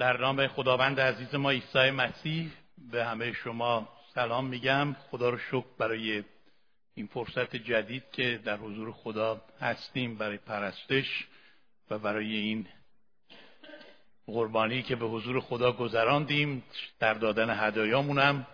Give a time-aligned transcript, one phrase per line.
[0.00, 2.50] در نام خداوند عزیز ما عیسی مسیح
[2.90, 4.96] به همه شما سلام میگم.
[5.10, 6.24] خدا رو شکر برای
[6.94, 11.26] این فرصت جدید که در حضور خدا هستیم برای پرستش
[11.90, 12.66] و برای این
[14.26, 16.64] قربانی که به حضور خدا گذراندیم.
[16.98, 18.46] در دادن هدایامونم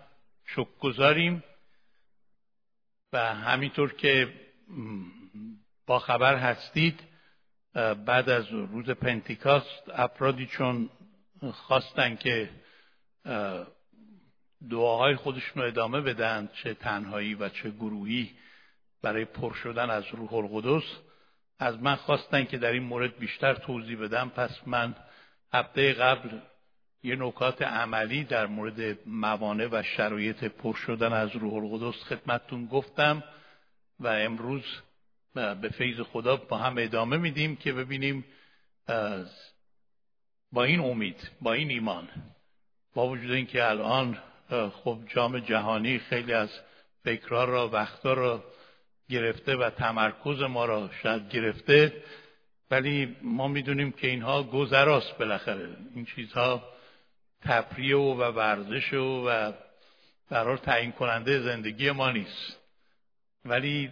[0.45, 1.43] شکر گذاریم
[3.13, 4.33] و همینطور که
[5.85, 6.99] با خبر هستید
[8.05, 10.89] بعد از روز پنتیکاست افرادی چون
[11.53, 12.49] خواستن که
[14.69, 18.31] دعاهای خودشون رو ادامه بدن چه تنهایی و چه گروهی
[19.01, 20.83] برای پر شدن از روح القدس.
[21.59, 24.29] از من خواستن که در این مورد بیشتر توضیح بدم.
[24.29, 24.95] پس من
[25.53, 26.39] هفته قبل
[27.03, 33.23] یه نکات عملی در مورد موانع و شرایط پر شدن از روح القدس خدمتتون گفتم
[33.99, 34.63] و امروز
[35.33, 38.25] به فیض خدا با هم ادامه میدیم که ببینیم
[40.51, 42.09] با این امید با این ایمان
[42.93, 44.17] با وجود اینکه الان
[44.83, 46.49] خب جام جهانی خیلی از
[47.03, 48.43] فکرها را وقتا را
[49.09, 52.03] گرفته و تمرکز ما را شاید گرفته
[52.71, 55.69] ولی ما می‌دونیم که اینها گذراست بالاخره.
[55.95, 56.63] این چیزها
[57.41, 59.51] تفریح و, و ورزش و, و
[60.29, 62.57] قرار تعیین کننده زندگی ما نیست.
[63.45, 63.91] ولی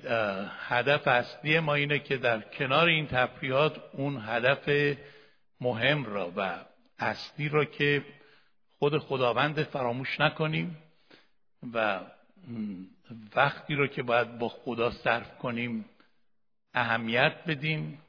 [0.68, 4.98] هدف اصلی ما اینه که در کنار این تفریحات اون هدف
[5.62, 6.66] مهم را و
[7.00, 8.06] اصلی را که
[8.80, 10.78] خود خداوند فراموش نکنیم
[11.74, 12.00] و
[13.36, 15.86] وقتی رو که باید با خدا صرف کنیم
[16.74, 18.02] اهمیت بدیم.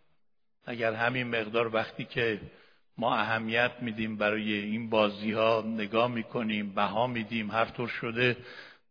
[0.65, 2.41] اگر همین مقدار وقتی که
[2.99, 8.37] ما اهمیت میدیم برای این بازی ها نگاه می‌کنیم بها میدیم هر طور شده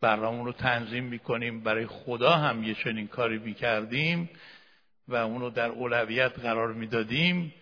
[0.01, 1.63] برنامه رو تنظیم می‌کنیم.
[1.63, 4.29] برای خدا هم یه چنین کاری می‌کردیم
[5.07, 7.53] و اونو در اولویت قرار می‌دادیم.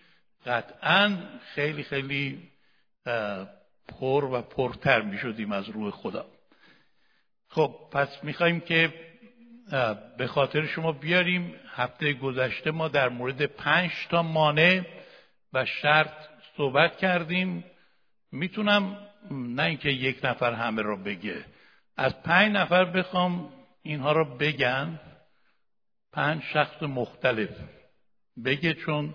[0.46, 1.18] قطعا
[1.54, 2.50] خیلی خیلی
[3.88, 6.26] پر و پرتر می‌شدیم از روح خدا.
[7.48, 8.94] خب پس می‌خوایم که
[10.18, 14.82] به خاطر شما بیاریم هفته گذشته ما در مورد پنج تا مانع
[15.52, 16.12] و شرط
[16.56, 17.64] صحبت کردیم.
[18.32, 18.98] می‌تونم
[19.30, 21.44] نه اینکه یک نفر همه را بگه.
[21.96, 23.52] از پنج نفر بخوام
[23.82, 25.00] اینها را بگن.
[26.12, 27.50] پنج شخص مختلف.
[28.44, 29.14] بگه چون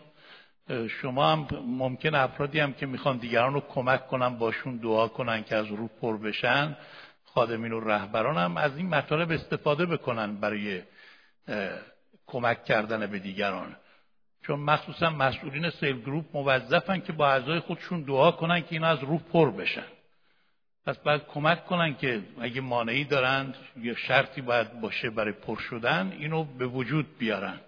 [1.02, 5.56] شما هم ممکن افرادی هم که می‌خوان دیگران رو کمک کنن باشون دعا کنن که
[5.56, 6.78] از روح پر بشن
[7.26, 10.82] خادمین و رهبران هم از این مطالب استفاده بکنن برای
[12.28, 13.76] کمک کردن به دیگران.
[14.44, 19.04] چون مخصوصا مسئولین سیل گروپ موظفن که با اعضای خودشون دعا کنن که این از
[19.04, 19.88] روح پر بشن.
[20.86, 26.12] پس باید کمک کنن که اگه مانعی دارند یا شرطی باید باشه برای پر شدن
[26.20, 27.60] اینو به وجود بیارن.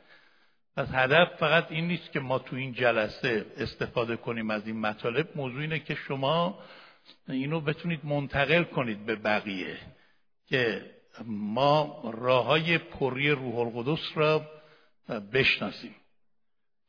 [0.75, 5.37] پس هدف فقط این نیست که ما تو این جلسه استفاده کنیم از این مطالب.
[5.37, 6.59] موضوع اینه که شما
[7.29, 9.77] اینو بتونید منتقل کنید به بقیه
[10.47, 10.91] که
[11.25, 14.45] ما راه های پری روح القدس را
[15.33, 15.95] بشناسیم.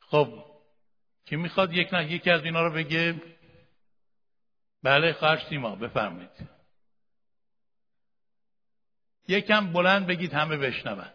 [0.01, 0.45] خب
[1.27, 3.15] کی می‌خواد یک نه یکی از اینا رو بگه؟
[4.83, 6.49] بله خواهر سیما بفرمایید.
[9.29, 11.11] یکم بلند بگید همه بشنون.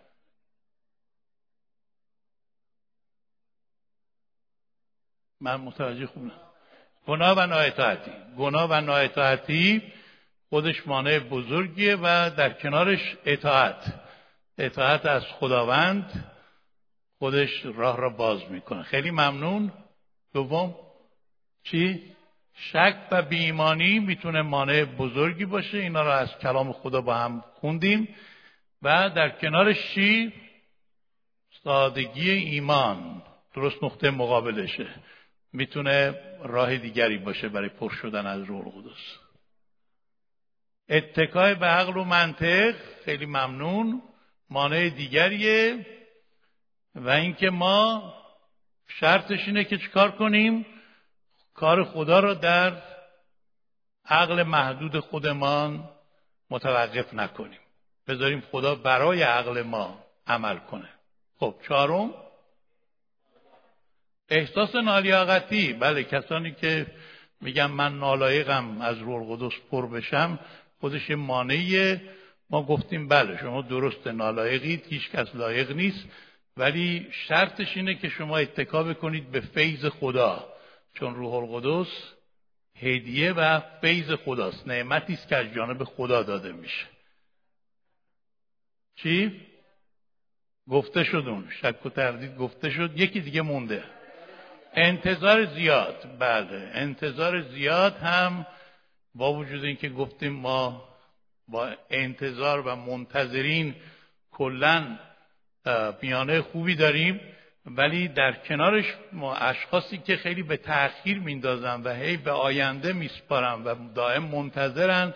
[5.42, 6.32] من متوجه خوب
[7.08, 8.12] گناه و نااطاعتی.
[8.38, 9.82] گناه و نااطاعتی
[10.50, 13.94] خودش مانع بزرگیه و در کنارش اطاعت.
[14.58, 16.32] اطاعت از خداوند
[17.20, 18.84] خودش راه را باز می‌کنه.
[18.84, 19.72] خیلی ممنون.
[20.34, 20.76] دوم
[21.64, 22.04] چی؟
[22.54, 25.78] شک و بیمانی می‌تونه مانع بزرگی باشه.
[25.78, 28.16] اینا را از کلام خدا با هم خوندیم.
[28.82, 30.34] و در کنارش چی؟
[31.64, 33.24] سادگی ایمان.
[33.54, 34.88] درست نقطه مقابلشه.
[35.58, 39.18] می‌تونه راه دیگری باشه برای پر شدن از روح القدس.
[40.90, 42.76] اتکای به عقل و منطق
[43.06, 44.02] خیلی ممنون
[44.50, 45.86] مانع دیگریه
[46.96, 48.14] و اینکه ما
[48.88, 50.66] شرطش اینه که چیکار کنیم؟
[51.54, 52.82] کار خدا رو در
[54.06, 55.90] عقل محدود خودمان
[56.50, 57.60] متوقف نکنیم.
[58.08, 60.90] بذاریم خدا برای عقل ما عمل کنه.
[61.40, 62.14] خب چهارم
[64.30, 65.74] احساس نالیاقتی.
[65.74, 66.88] بله کسانی که
[67.42, 70.40] میگن من نالایقم از روح القدس پر بشم
[70.80, 72.02] خودش مانعیه.
[72.50, 76.06] ما گفتیم بله شما درست نالایقید هیچ کس لایق نیست.
[76.58, 80.54] ولی شرطش اینه که شما اتکا بکنید به فیض خدا.
[80.94, 81.92] چون روح القدس
[82.76, 84.68] هدیه و فیض خداست.
[84.68, 86.86] نعمتی است که از جانب خدا داده میشه.
[88.96, 89.42] چی؟
[90.70, 91.50] گفته شد اون.
[91.62, 92.92] شک و تردید گفته شد.
[92.96, 93.97] یکی دیگه مونده.
[94.78, 96.72] انتظار زیاد بله.
[96.74, 98.46] انتظار زیاد هم
[99.16, 100.84] با وجود اینکه گفتیم ما
[101.48, 103.76] با انتظار و منتظرین
[104.32, 104.98] کلا
[106.02, 107.22] میانه خوبی داریم
[107.66, 113.64] ولی در کنارش ما اشخاصی که خیلی به تأخیر میندازن و هی به آینده میسپارن
[113.64, 115.14] و دائم منتظرن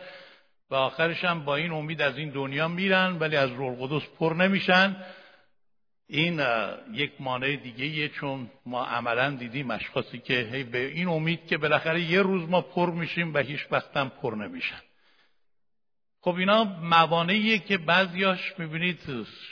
[0.69, 4.95] و آخرش هم با این امید از این دنیا میرن ولی از قدس پر نمیشن.
[6.13, 6.41] این
[6.93, 12.01] یک مانع دیگه چون ما عملا دیدیم اشخاصی که هی به این امید که بالاخره
[12.01, 14.81] یه روز ما پر میشیم و هیچ وقتم پر نمیشن.
[16.21, 18.99] خب اینا موانعیه که بعضیاش می‌بینید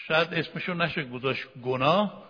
[0.08, 2.24] شاید اسمشو نشه گذاشت گناه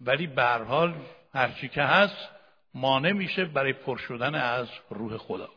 [0.00, 0.94] ولی به حال
[1.32, 2.28] هرچی که هست
[2.74, 5.48] مانع میشه برای پر شدن از روح خدا.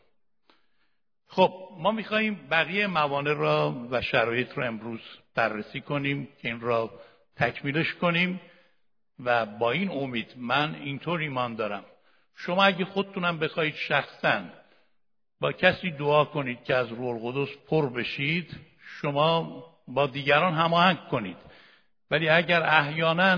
[1.28, 5.02] خب ما میخواییم بقیه موانع را و شرایط را امروز
[5.36, 6.92] بررسی کنیم که این را
[7.38, 8.42] تکمیلش کنیم
[9.24, 11.84] و با این امید من اینطور ایمان دارم.
[12.36, 14.42] شما اگه خودتونم بخواید شخصا
[15.40, 18.60] با کسی دعا کنید که از روح القدس پر بشید
[19.02, 21.38] شما با دیگران هماهنگ کنید.
[22.12, 23.36] ولی اگر احیانا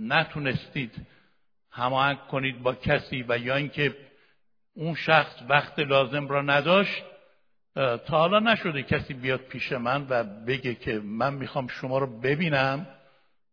[0.00, 1.06] نتونستید
[1.70, 3.96] هماهنگ کنید با کسی و یا اینکه
[4.74, 7.02] اون شخص وقت لازم را نداشت
[7.74, 12.86] تا حالا نشده کسی بیاد پیش من و بگه که من می‌خوام شما رو ببینم.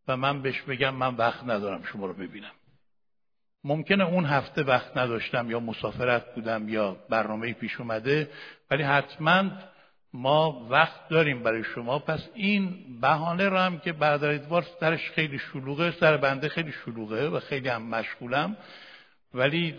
[0.08, 2.52] و من بهش بگم من وقت ندارم شما رو ببینم
[3.64, 8.30] ممکنه اون هفته وقت نداشتم یا مسافرت بودم یا برنامه پیش اومده
[8.72, 9.50] ولی حتما
[10.14, 12.00] ما وقت داریم برای شما.
[12.00, 17.30] پس این بهانه رو هم که برادر ادوار سرش خیلی شلوغه سر بنده خیلی شلوغه
[17.30, 18.58] و خیلی هم مشغولم.
[19.34, 19.76] ولی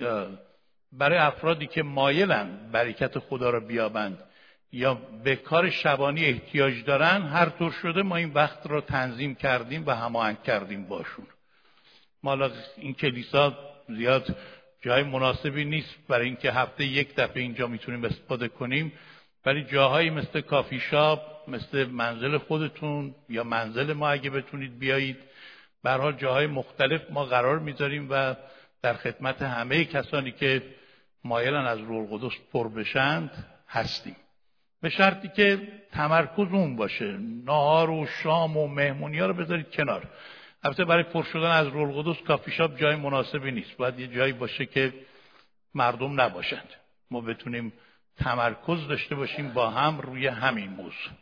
[0.93, 4.19] برای افرادی که مایلن برکت خدا رو بیابند
[4.73, 9.87] یا به کار شبانی احتیاج دارن هر طور شده ما این وقت رو تنظیم کردیم
[9.87, 11.27] و هماهنگ کردیم باشون.
[12.23, 13.59] مالا این کلیسا
[13.89, 14.37] زیاد
[14.81, 18.93] جای مناسبی نیست برای اینکه هفته یک دفعه اینجا می‌تونیم استفاده کنیم.
[19.47, 25.17] ولی جاهایی مثل کافی شاپ مثل منزل خودتون یا منزل ما اگه بتونید بیایید
[25.83, 28.35] برحال جاهای مختلف ما قرار می‌ذاریم و
[28.83, 30.63] در خدمت همه کسانی که
[31.25, 34.17] مایلن از روح القدس پر بشند هستیم.
[34.85, 37.19] به شرطی که تمرکز اون باشه.
[37.45, 40.09] نهار و شام و مهمونی ها رو بذارید کنار.
[40.63, 43.77] البته برای پر شدن از رول کافی شاپ جای مناسبی نیست.
[43.77, 44.95] باید یه جایی باشه که
[45.75, 46.69] مردم نباشند.
[47.11, 47.73] ما بتونیم
[48.17, 51.13] تمرکز داشته باشیم با هم روی همین موضوع.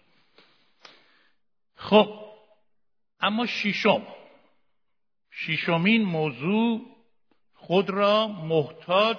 [1.77, 2.19] خب
[3.21, 4.03] اما شیشم
[5.31, 6.81] شیشمین موضوع
[7.55, 9.19] خود را محتاج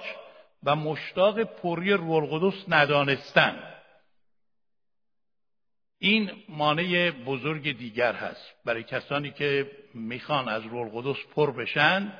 [0.64, 3.73] و مشتاق پری روح القدس ندانستن.
[5.98, 12.18] این مانع بزرگ دیگر هست برای کسانی که می‌خوان از رول قدس پر بشن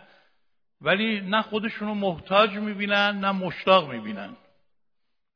[0.80, 4.36] ولی نه خودشون رو محتاج می‌بینن نه مشتاق می‌بینن.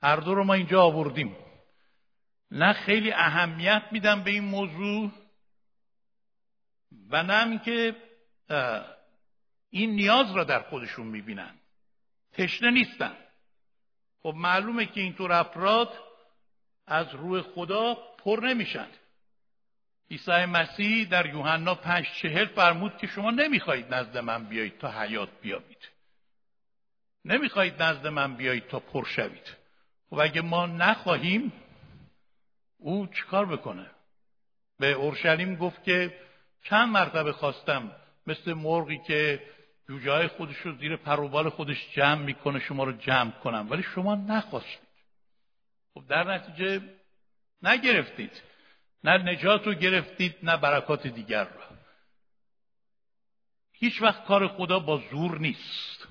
[0.02, 1.36] هر دو رو ما اینجا آوردیم.
[2.50, 5.12] نه خیلی اهمیت میدن به این موضوع
[7.10, 7.96] و نه که
[9.70, 11.54] این نیاز را در خودشون می‌بینن.
[12.32, 13.16] تشنه نیستن.
[14.22, 15.92] خب معلومه که اینطور افراد
[16.88, 18.86] از روح خدا پر نمیشن
[20.10, 25.28] عیسی مسیح در یوحنا پنج چهل فرمود که شما نمی‌خواهید نزد من بیایید تا حیات
[25.42, 25.88] بیابید.
[27.24, 29.56] نمی‌خواهید نزد من بیایید تا پر شوید.
[30.10, 31.52] خب اگه ما نخواهیم
[32.78, 33.86] او چیکار بکنه؟
[34.78, 36.18] به اورشلیم گفت که
[36.62, 37.92] چند مرتبه خواستم
[38.26, 39.42] مثل مرغی که
[39.88, 43.66] جوجه های خودش رو زیر پروبال خودش جمع می‌کنه شما رو جمع کنم.
[43.70, 44.87] ولی شما نخواستید.
[45.98, 46.80] خب در نتیجه
[47.62, 48.42] نگرفتید.
[49.04, 51.60] نه نجات رو گرفتید نه برکات دیگر رو.
[53.72, 56.08] هیچ وقت کار خدا با زور نیست.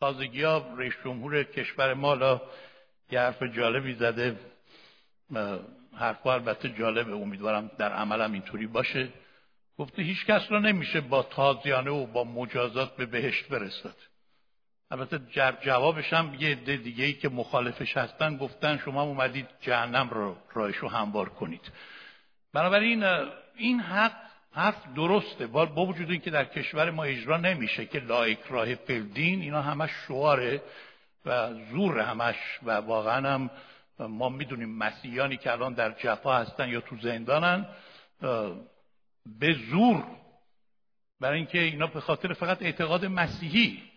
[0.00, 2.40] تازگی ها رئیس جمهور کشور مالا
[3.10, 4.40] یه حرف جالبی زده.
[5.96, 7.12] حرفا البته جالبه.
[7.12, 9.08] امیدوارم در عملم اینطوری باشه.
[9.78, 14.09] گفته هیچ کس را نمیشه با تازیانه و با مجازات به بهشت برسد
[14.90, 15.18] البته
[15.62, 20.76] جوابش هم یه عده دیگه ای که مخالفش هستن گفتن شما اومدید جهنم رو رایش
[20.76, 21.72] رو هموار کنید.
[22.52, 23.04] بنابراین
[23.56, 24.12] این حق
[24.52, 25.46] حرف درسته.
[25.46, 30.62] با وجود اینکه در کشور ما اجرا نمیشه که لایک راه فلدین اینا همش شعاره
[31.26, 33.50] و زور همش و واقعا هم
[33.98, 37.66] ما می‌دونیم مسیحیانی که الان در جفا هستن یا تو زندانن
[39.26, 40.04] به زور
[41.20, 43.89] برای اینکه اینا به خاطر فقط اعتقاد مسیحی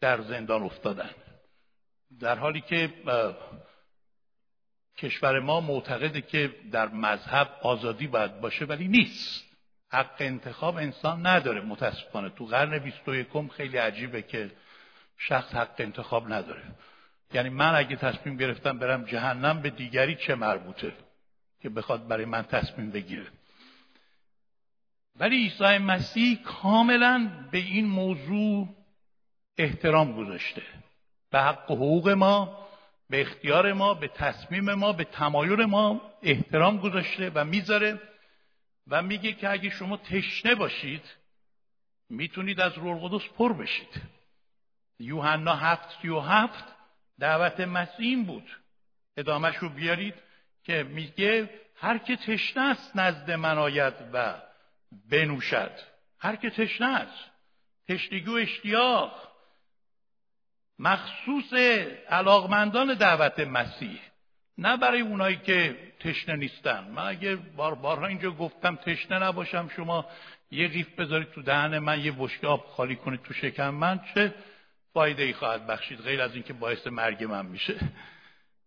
[0.00, 1.10] در زندان افتادن.
[2.20, 2.92] در حالی که
[4.98, 9.44] کشور ما معتقده که در مذهب آزادی باید باشه ولی نیست.
[9.92, 12.30] حق انتخاب انسان نداره متاسفانه.
[12.30, 14.50] تو قرن بیست و یکم خیلی عجیبه که
[15.18, 16.62] شخص حق انتخاب نداره.
[17.32, 20.92] یعنی من اگه تصمیم گرفتم برم جهنم به دیگری چه مربوطه
[21.60, 23.26] که بخواد برای من تصمیم بگیره؟
[25.16, 28.68] ولی عیسی مسیح کاملا به این موضوع
[29.62, 30.62] احترام گذاشته.
[31.30, 32.66] به حق و حقوق ما
[33.10, 38.00] به اختیار ما به تصمیم ما به تمایل ما احترام گذاشته و می‌ذاره
[38.86, 41.02] و میگه که اگه شما تشنه باشید
[42.08, 44.02] می‌تونید از روح القدس پر بشید.
[44.98, 46.64] یوحنا هفت سی و هفت
[47.18, 48.56] دعوت مسیح بود.
[49.16, 50.14] ادامهش رو بیارید
[50.64, 54.34] که میگه هر که تشنه است نزد من آید و
[55.10, 55.72] بنوشد.
[56.18, 57.30] هر که تشنه است.
[57.88, 59.29] تشنگی و اشتیاق.
[60.80, 61.52] مخصوص
[62.08, 64.00] علاقمندان دعوت مسیح
[64.58, 66.84] نه برای اونایی که تشنه نیستن.
[66.84, 70.06] من اگه بار بارها اینجا گفتم تشنه نباشم شما
[70.50, 74.34] یه قیف بذارید تو دهن من یه بشکه آب خالی کنید تو شکم من چه
[74.92, 77.78] فایده ای خواهد بخشید غیر از اینکه باعث مرگ من میشه.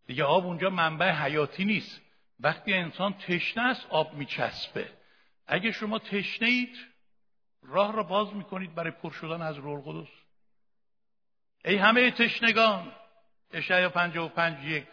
[0.08, 2.02] دیگه آب اونجا منبع حیاتی نیست.
[2.40, 4.90] وقتی انسان تشنه است آب میچسبه.
[5.48, 6.78] اگه شما تشنه اید
[7.64, 10.23] راه را باز می‌کنید برای پر شدن از روح القدس.
[11.66, 12.92] ای همه تشنگان
[13.54, 14.84] اشعیا 55 یک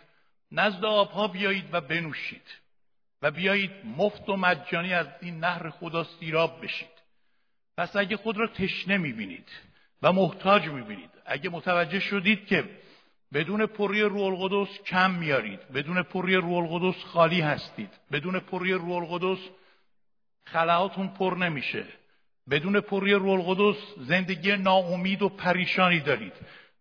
[0.53, 2.61] نزد آبها بیایید و بنوشید
[3.23, 7.01] و بیایید مفت و مجانی از این نهر خدا سیراب بشید.
[7.77, 9.49] پس اگه خود را تشنه می‌بینید
[10.03, 12.65] و محتاج می‌بینید اگه متوجه شدید که
[13.33, 18.93] بدون پری روح القدس کم میارید بدون پری روح القدس خالی هستید بدون پری روح
[18.93, 19.39] القدس
[20.45, 21.85] خلاهاتون پر نمیشه
[22.51, 26.33] بدون پری روح القدس زندگی ناامید و پریشانی دارید.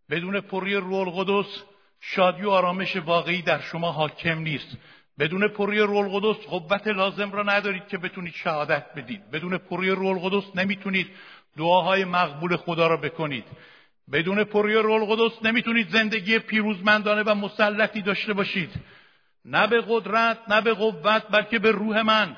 [0.10, 1.64] بدون پری روح القدس
[2.02, 4.78] شادی و آرامش واقعی در شما حاکم نیست.
[5.20, 9.32] بدون پری روح القدس قوت لازم را ندارید که بتونید شهادت بدید.
[9.32, 11.08] بدون پری روح القدس نمی‌تونید
[11.58, 13.46] دعاهای مقبول خدا را بکنید.
[14.12, 18.70] بدون پری روح القدس نمی‌تونید زندگی پیروزمندانه و مسلطی داشته باشید.
[19.46, 22.38] نه به قدرت نه به قوت بلکه به روح من.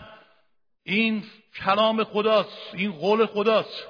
[0.84, 1.24] این
[1.56, 3.88] کلام خداست این قول خداست.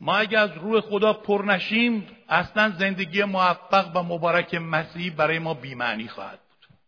[0.00, 5.54] ما اگر از روح خدا پر نشیم اصلا زندگی موفق و مبارک مسیحی برای ما
[5.54, 6.78] بیمعنی خواهد بود.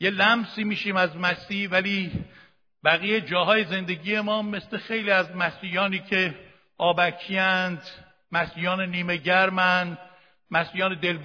[0.00, 2.24] یه لمسی میشیم از مسیح ولی
[2.84, 6.34] بقیه جاهای زندگی ما مثل خیلی از مسیحیانی که
[6.78, 7.82] آبکیند
[8.32, 9.98] مسیحیان نیمه گرمن
[10.50, 11.18] مسیحیان دل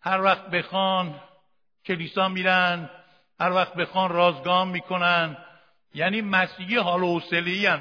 [0.00, 1.20] هر وقت بخوان
[1.86, 2.90] کلیسا میرن
[3.40, 5.36] هر وقت بخوان رازگام می‌کنن.
[5.94, 7.20] یعنی مسیحی حال و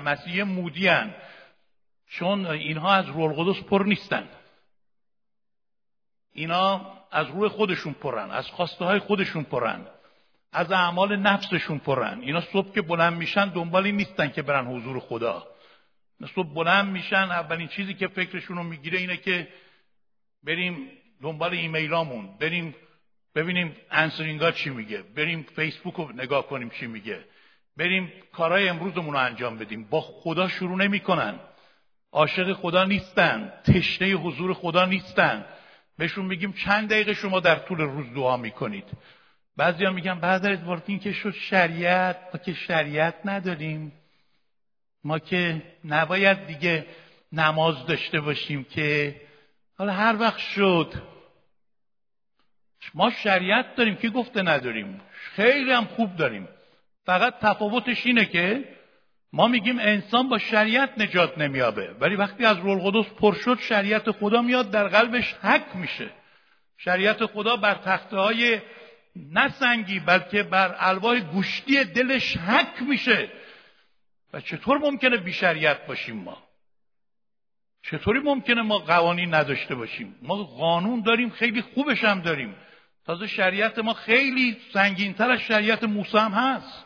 [0.06, 1.16] مسیحی مودی هن.
[2.08, 4.30] چون اینها از روح القدس پر نیستن.
[6.34, 9.86] اینا از روح خودشون پرن از خواسته های خودشون پرن
[10.52, 12.22] از اعمال نفسشون پرن.
[12.22, 15.48] اینا صبح که بلند میشن دنبالی نیستن که برن حضور خدا.
[16.36, 19.48] صبح بلند میشن اولین چیزی که فکرشون رو می‌گیره اینه که
[20.44, 20.92] بریم
[21.22, 22.76] دنبال ایمیلامون بریم
[23.36, 27.26] ببینیم انسرینگا چی میگه بریم فیسبوک رو نگاه کنیم چی میگه.
[27.78, 29.84] بریم کارهای امروزمون رو انجام بدیم.
[29.90, 31.40] با خدا شروع نمی‌کنن.
[32.12, 33.54] عاشق خدا نیستن.
[33.64, 35.46] تشنه حضور خدا نیستن.
[35.98, 38.86] بهشون میگیم چند دقیقه شما در طول روز دعا می‌کنید.
[39.58, 43.92] بعضی میگن بعد از این که شد شریعت ما که شریعت نداریم.
[45.04, 46.86] ما که نباید دیگه
[47.32, 49.22] نماز داشته باشیم که
[49.78, 50.94] حالا هر وقت شد.
[52.94, 53.96] ما شریعت داریم.
[53.96, 56.48] که گفته نداریم؟ خیلی هم خوب داریم.
[57.06, 58.64] فقط تفاوتش اینه که
[59.34, 61.96] ما میگیم انسان با شریعت نجات نمیابه.
[62.00, 66.10] ولی وقتی از رول قدس پر شد شریعت خدا میاد در قلبش حک میشه.
[66.78, 68.62] شریعت خدا بر تخته های
[69.16, 73.30] نسنگی بلکه بر الواح گوشتی دلش حک میشه.
[74.34, 76.44] و چطور ممکنه بی شریعت باشیم ما؟
[77.84, 82.56] چطوری ممکنه ما قوانین نداشته باشیم؟ ما قانون داریم خیلی خوبش هم داریم.
[83.06, 86.86] تازه شریعت ما خیلی سنگینتر از شریعت موسی هم هست.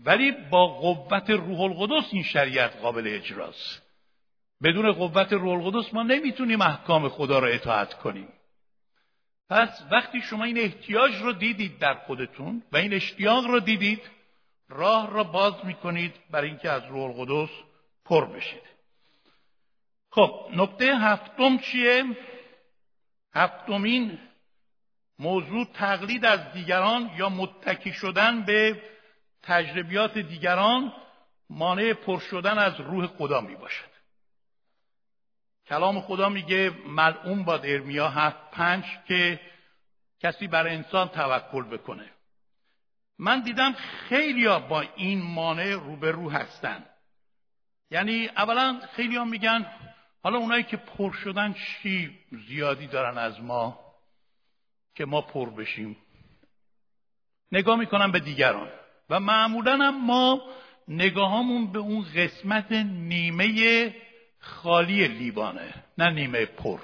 [0.00, 3.82] ولی با قوت روح القدس این شریعت قابل اجراست.
[4.62, 8.28] بدون قوت روح القدس ما نمی‌تونیم احکام خدا را اطاعت کنیم.
[9.50, 14.00] پس وقتی شما این احتیاج رو دیدید در خودتون و این اشتیاق رو دیدید
[14.68, 17.50] راه را باز می‌کنید برای اینکه از روح القدس
[18.04, 18.62] پر بشید.
[20.10, 22.04] خب نکته هفتم چیه؟
[23.34, 24.18] هفتمین
[25.18, 28.82] موضوع تقلید از دیگران یا متکی شدن به
[29.44, 30.92] تجربیات دیگران
[31.50, 33.94] مانع پر شدن از روح خدا می باشد.
[35.66, 39.40] کلام خدا میگه ملعون باد ارمیا هفت پنج که
[40.20, 42.10] کسی بر انسان توکل بکنه.
[43.18, 46.86] من دیدم خیلی با این مانع روبرو هستن.
[47.90, 49.66] یعنی اولا خیلی میگن
[50.22, 53.94] حالا اونایی که پر شدن چی زیادی دارن از ما
[54.94, 55.96] که ما پر بشیم.
[57.52, 58.83] نگاه می‌کنم به دیگران.
[59.10, 60.42] و معمولا هم ما
[60.88, 63.94] نگاهامون به اون قسمت نیمه
[64.38, 66.78] خالی لیوانه نه نیمه پر.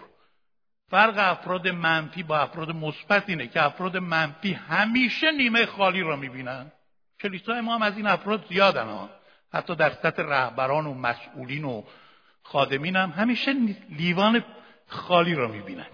[0.91, 6.73] فرق افراد منفی با افراد مثبت اینه که افراد منفی همیشه نیمه خالی را می‌بینن.
[7.21, 9.11] کلیسای ما هم از این افراد زیادن ها.
[9.53, 11.83] حتی در سطح رهبران و مسئولین و
[12.43, 13.55] خادمین هم همیشه
[13.91, 14.45] لیوان
[14.87, 15.87] خالی را می‌بینن.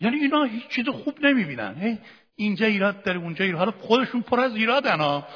[0.00, 1.98] یعنی اینا هیچ چیز خوب نمی‌بینن.
[2.36, 3.58] اینجا ایراد داره اونجا ایراد.
[3.58, 5.26] حالا خودشون پر از ایرادن ها.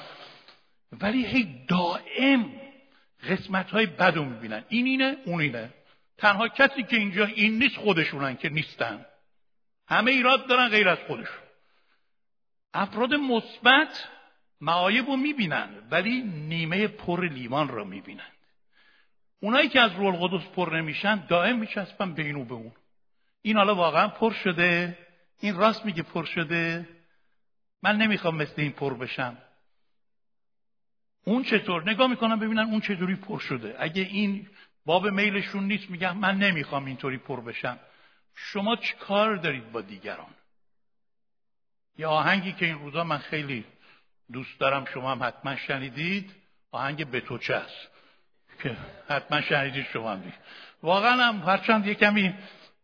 [0.93, 2.51] ولی هی دائم
[3.29, 4.65] قسمت های بد رو می‌بینن.
[4.69, 5.75] این اینه اون اینه.
[6.19, 9.07] تنها کسی که اینجا این نیست خودشونن که نیستن.
[9.89, 11.43] همه ایراد دارن غیر از خودشون.
[12.75, 14.09] افراد مثبت
[14.61, 18.31] معایب رو می‌بینن ولی نیمه پر لیوان رو می‌بینن.
[19.41, 22.73] اونایی که از رول قدس پر نمیشن دائم میچسبن به این به اون.
[23.43, 24.99] این حالا واقعا پر شده
[25.41, 26.89] این راست میگه پر شده.
[27.83, 29.39] من نمی‌خوام مثل این پر بشم.
[31.25, 33.77] اون چطور؟ نگاه می‌کنم ببینن اون چطوری پر شده.
[33.79, 34.49] اگه این
[34.85, 37.79] باب میلشون نیست میگم من نمی‌خوام اینطوری پر بشم.
[38.35, 40.35] شما چی کار دارید با دیگران؟
[41.99, 43.65] یه آهنگی که این روزا من خیلی
[44.33, 46.35] دوست دارم شما هم حتما شنیدید.
[46.71, 47.89] آهنگ بتوچه است
[48.63, 48.77] که
[49.09, 50.33] حتما شنیدید شما هم
[50.83, 52.35] واقعا هم هرچند یه کمی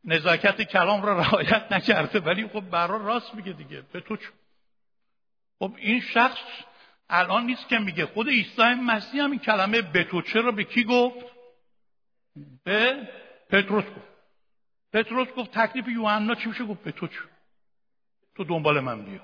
[0.05, 3.83] نزاکت کلام را رعایت نکرده ولی خب برا راست میگه دیگه.
[3.93, 4.17] به تو
[5.59, 6.39] خب این شخص
[7.09, 8.07] الان نیست که میگه.
[8.07, 11.27] خود عیسی مسیح هم این کلمه به تو چرا به کی گفت؟
[12.65, 13.09] به
[13.51, 14.15] پتروس گفت.
[14.93, 17.09] پتروس گفت تکلیف یوحنا چی میشه؟ گفت تو
[18.35, 19.21] تو دنبال من بیا.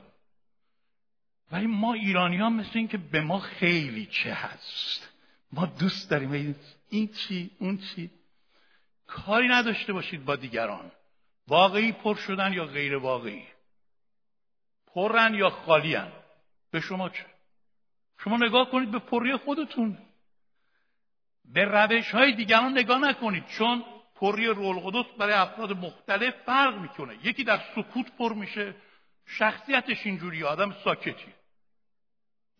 [1.52, 5.08] ولی ما ایرانی ها مثل این که به ما خیلی چه هست.
[5.52, 6.56] ما دوست داریم.
[6.88, 8.10] این چی؟ اون چی؟
[9.06, 10.92] کاری نداشته باشید با دیگران.
[11.48, 13.46] واقعی پر شدن یا غیر واقعی؟
[14.94, 16.12] پرن یا خالین
[16.70, 17.26] به شما چه؟
[18.24, 19.98] شما نگاه کنید به پری خودتون.
[21.44, 23.84] به روش های دیگران نگاه نکنید چون
[24.16, 27.26] پری رول قدس برای افراد مختلف فرق می‌کنه.
[27.26, 28.74] یکی در سکوت پر میشه
[29.26, 31.32] شخصیتش اینجوری آدم ساکتی.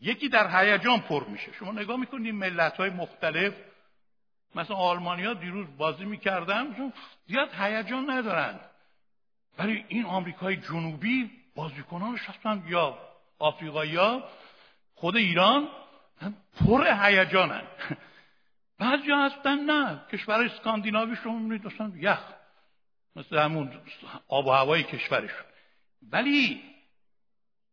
[0.01, 1.53] یکی در هیجان پر میشه.
[1.53, 3.55] شما نگاه می‌کنید ملت های مختلف
[4.55, 6.93] مثلا آلمانیا دیروز بازی می‌کردن چون
[7.27, 8.61] زیاد هیجان ندارن.
[9.59, 12.99] ولی این آمریکای جنوبی بازیکنانش هستن یا
[13.39, 13.99] آفریقایی
[15.01, 15.69] خود ایران
[16.61, 17.63] پر هیجانن.
[18.79, 22.19] بعضی هستن نه کشور اسکاندیناوی شما می‌بینید داشتن یخ
[23.17, 23.81] مثل همون
[24.29, 25.47] آب و هوای کشورشون.
[26.13, 26.63] ولی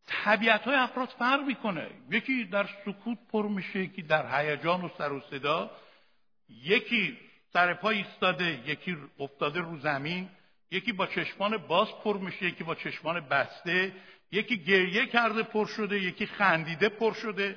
[0.08, 1.90] طبیعت های افراد فرق می‌کنه.
[2.12, 5.72] یکی در سکوت پر میشه یکی در هیجان و سر و صدا.
[6.50, 7.18] یکی
[7.54, 10.30] سر پا ایستاده یکی افتاده رو زمین.
[10.72, 13.94] یکی با چشمان باز پر میشه یکی با چشمان بسته.
[14.32, 17.56] یکی گریه کرده پر شده یکی خندیده پر شده.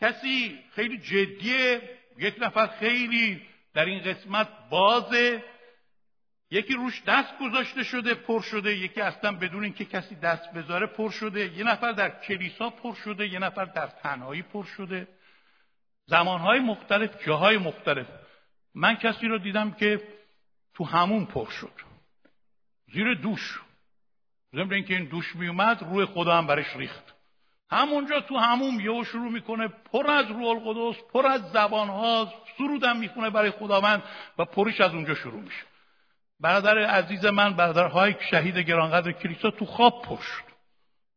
[0.00, 1.82] کسی خیلی جدیه
[2.18, 3.42] یک نفر خیلی
[3.74, 5.44] در این قسمت بازه.
[6.50, 11.10] یکی روش دست گذاشته شده پر شده یکی اصلا بدون اینکه کسی دست بذاره پر
[11.10, 11.58] شده.
[11.58, 15.08] یه نفر در کلیسا پر شده یه نفر در تنهایی پر شده.
[16.06, 18.06] زمانهای مختلف جاهای مختلف.
[18.74, 20.08] من کسی رو دیدم که
[20.74, 21.72] تو همون پر شد.
[22.92, 23.60] زیر دوش.
[24.54, 27.14] ضمن اینکه این دوش میومد روی خدا هم برش ریخت.
[27.70, 33.30] همونجا تو همون یهو شروع می‌کنه پر از روح القدس پر از زبانها سرودم می‌خونه
[33.30, 34.02] برای خداوند
[34.38, 35.64] و پرش از اونجا شروع میشه.
[36.40, 40.48] برادر عزیز من برادرهای شهید گرانقدر کلیسا تو خواب پر شد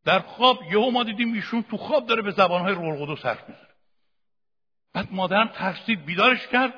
[0.05, 3.67] در خواب یهو ما دیدیم ایشون تو خواب داره به زبانهای روح القدس حرف می‌زنه.
[4.93, 6.73] بعد مادرم ترسید بیدارش کرد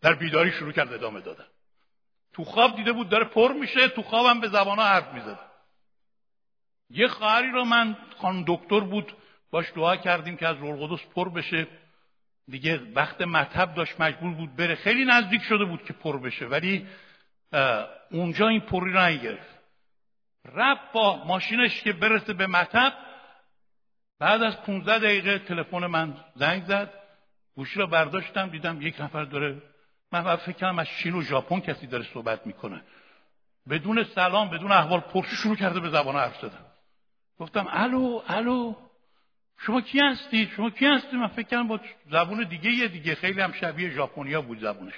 [0.00, 1.44] در بیداری شروع کرد ادامه دادن.
[2.32, 5.53] تو خواب دیده بود داره پر میشه تو خوابم به زبان ها حرف می‌زد
[6.94, 9.12] یه خواهری رو من خانم دکتر بود
[9.50, 11.66] باش دعا کردیم که از روح القدس پر بشه.
[12.48, 14.74] دیگه وقت مطب داشت مجبور بود بره.
[14.74, 16.86] خیلی نزدیک شده بود که پر بشه ولی
[18.10, 19.54] اونجا این پری رو نگرفت
[20.44, 22.92] رفت با ماشینش که برسه به مطب.
[24.18, 26.94] بعد از 15 دقیقه تلفن من زنگ زد.
[27.56, 29.62] گوشی رو برداشتم دیدم یک نفر داره.
[30.12, 32.82] من فکر کنم از چین و ژاپن کسی داره صحبت می‌کنه.
[33.70, 36.64] بدون سلام بدون احوال پرسی شروع کرده به زبان حرف زدن.
[37.38, 38.74] گفتم الو الو
[39.58, 43.14] شما کی هستید شما کی هستید من فکر کنم با زبون دیگه یه دیگه.
[43.14, 44.94] خیلی هم شبیه ژاپنیا بود زبونش.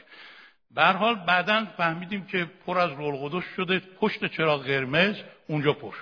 [0.70, 5.16] به حال بعدا فهمیدیم که پر از رول شده پشت چراغ قرمز
[5.48, 5.94] اونجا پر.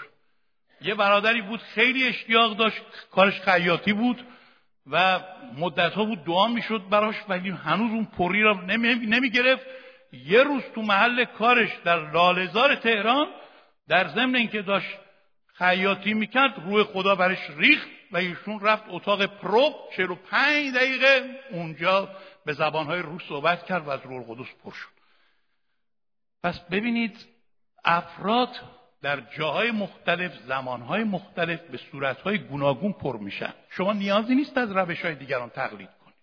[0.80, 4.26] یه برادری بود خیلی اشتیاق داشت کارش خیاطی بود
[4.86, 5.20] و
[5.58, 9.66] مدت ها بود دعا می‌شد براش ولی هنوز اون پری را نمی, نمی گرفت
[10.12, 13.26] یه روز تو محل کارش در لالزار تهران
[13.88, 14.98] در ضمن اینکه داشت
[15.54, 22.08] خیاطی می‌کرد روی خدا برش ریخت و ایشون رفت اتاق پروب 45 دقیقه اونجا
[22.44, 24.94] به زبانهای روس صحبت کرد و از روح القدس پر شد.
[26.42, 27.26] پس ببینید
[27.84, 28.50] افراد
[29.02, 33.54] در جاهای مختلف زمانهای مختلف به صورتهای گوناگون پر میشن.
[33.70, 36.14] شما نیازی نیست از روش های دیگران تقلید کنید.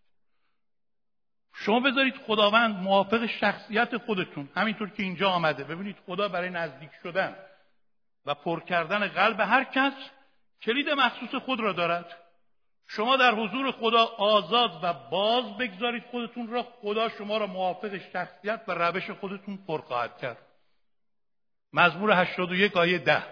[1.54, 4.50] شما بذارید خداوند موافق شخصیت خودتون.
[4.56, 5.63] همینطور که اینجا آمده.
[5.63, 7.36] ببینید خدا برای نزدیک شدن.
[8.26, 9.94] و پر کردن قلب هر کس
[10.62, 12.18] کلید مخصوص خود را دارد.
[12.88, 16.64] شما در حضور خدا آزاد و باز بگذارید خودتون را.
[16.82, 20.38] خدا شما را موافق شخصیت و روش خودتون پر خواهد کرد.
[21.74, 23.24] مزمور 81 آیه ده.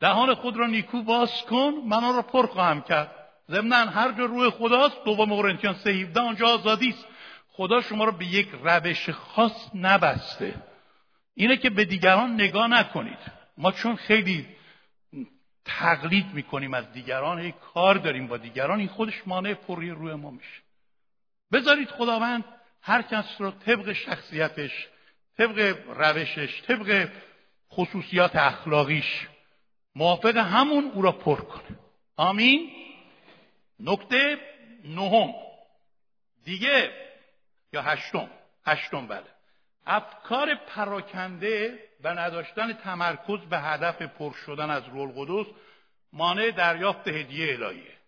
[0.00, 3.28] دهان خود را نیکو باز کن من آن را پر خواهم کرد.
[3.50, 7.06] ضمنا هر جا روی خداست دوم قرنتیان 3 آنجا آزادی است.
[7.48, 10.54] خدا شما را به یک روش خاص نبسته.
[11.34, 13.39] اینه که به دیگران نگاه نکنید.
[13.60, 14.46] ما چون خیلی
[15.64, 20.30] تقلید می‌کنیم از دیگران هی کار داریم با دیگران این خودش مانع پری روی ما
[20.30, 20.62] میشه.
[21.52, 22.44] بذارید خداوند
[22.82, 24.88] هر کس رو طبق شخصیتش
[25.38, 27.08] طبق روشش طبق
[27.72, 29.28] خصوصیات اخلاقیش
[29.94, 31.78] موافق همون او را پر کنه.
[32.16, 32.70] آمین.
[33.80, 34.38] نکته
[34.84, 35.34] نهم.
[36.44, 36.90] دیگه
[37.72, 38.30] یا هشتم.
[38.66, 39.24] هشتم بله.
[39.86, 45.46] افکار پراکنده و نداشتن تمرکز به هدف پر شدن از رول قدس
[46.12, 48.00] مانع دریافت هدیه الهیه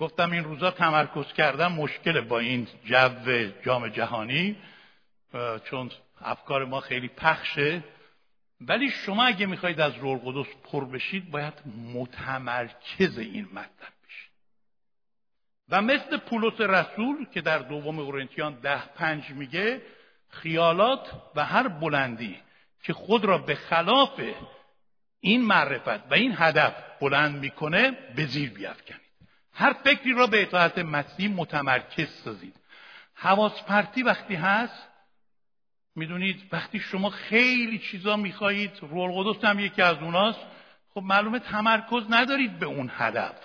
[0.00, 4.56] گفتم این روزا تمرکز کردن مشکل با این جو جام جهانی
[5.64, 5.90] چون
[6.20, 7.84] افکار ما خیلی پخشه.
[8.60, 11.54] ولی شما اگه می‌خواهید از رول قدس پر بشید باید
[11.94, 14.30] متمرکز این مطلب بشید.
[15.68, 19.82] و مثل پولس رسول که در دوم قرنتیان ده پنج میگه
[20.28, 22.40] خیالات و هر بلندی
[22.84, 24.20] که خود را به خلاف
[25.20, 29.00] این معرفت و این هدف بلند می‌کنه به زیر بیافکنید.
[29.52, 32.60] هر فکری را به اطاعت مسیح متمرکز سازید.
[33.14, 34.88] حواس پرتی وقتی هست
[35.96, 40.40] می‌دونید وقتی شما خیلی چیزا می‌خواهید رول قدس هم یکی از اوناست
[40.94, 43.36] خب معلومه تمرکز ندارید به اون هدف.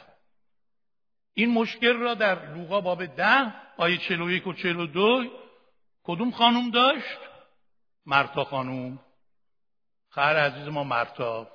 [1.34, 5.24] این مشکل را در لوقا باب ده آیه 41 و 42
[6.04, 7.18] کدوم خانوم داشت؟
[8.06, 9.00] مرتا خانوم
[10.20, 11.52] خواهر عزیز ما مرتا.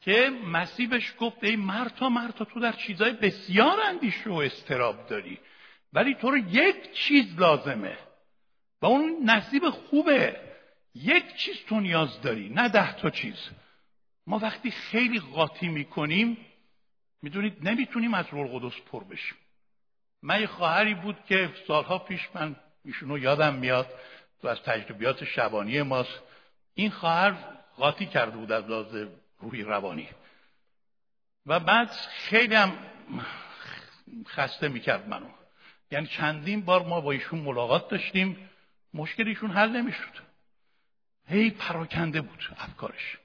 [0.00, 5.40] که مسیح بهش گفت ای مرتا مرتا تو در چیزهای بسیار اندیشه و استراب داری.
[5.92, 7.98] ولی تو رو یک چیز لازمه.
[8.82, 10.40] و اون نصیب خوبه.
[10.94, 13.50] یک چیز تو نیاز داری نه ده تا چیز.
[14.26, 16.36] ما وقتی خیلی قاطی می‌کنیم
[17.22, 19.38] می‌دونید نمی‌تونیم از رول قدس پر بشیم.
[20.22, 23.94] من یه خواهری بود که سالها پیش من ایشونو یادم میاد
[24.42, 26.25] تو از تجربیات شبانی ماست.
[26.78, 27.30] این خواهر
[27.76, 29.06] قاطی کرده بود از لحاظ
[29.38, 30.08] روحی روانی.
[31.46, 32.72] و بعد خیلی هم
[34.26, 35.26] خسته می‌کرد منو.
[35.90, 38.50] یعنی چندین بار ما با ایشون ملاقات داشتیم
[38.94, 40.26] مشکل ایشون حل نمی‌شد.
[41.26, 43.18] هی پراکنده بود افکارش.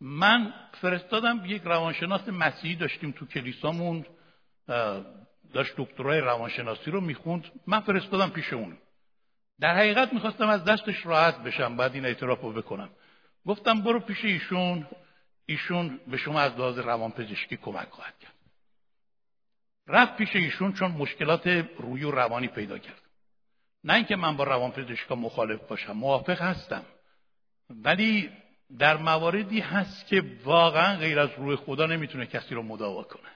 [0.00, 4.06] من فرستادم یک روانشناس مسیحی داشتیم تو کلیسامون
[5.52, 8.78] داشت دکترای روانشناسی رو می‌خوند من فرستادم پیش اون.
[9.60, 12.90] در حقیقت می‌خواستم از دستش راحت بشم بعد این اعتراف رو بکنم.
[13.46, 14.86] گفتم برو پیش ایشون
[15.46, 18.34] ایشون به شما از لحاظ روانپزشکی کمک خواهد کرد.
[19.88, 21.46] رفت پیش ایشون چون مشکلات
[21.78, 23.02] روی و روانی پیدا کرد.
[23.84, 26.84] نه اینکه من با روانپزشکا مخالف باشم موافق هستم.
[27.70, 28.30] ولی
[28.78, 33.28] در مواردی هست که واقعا غیر از روی خدا نمی‌تونه کسی رو مداوا کنه.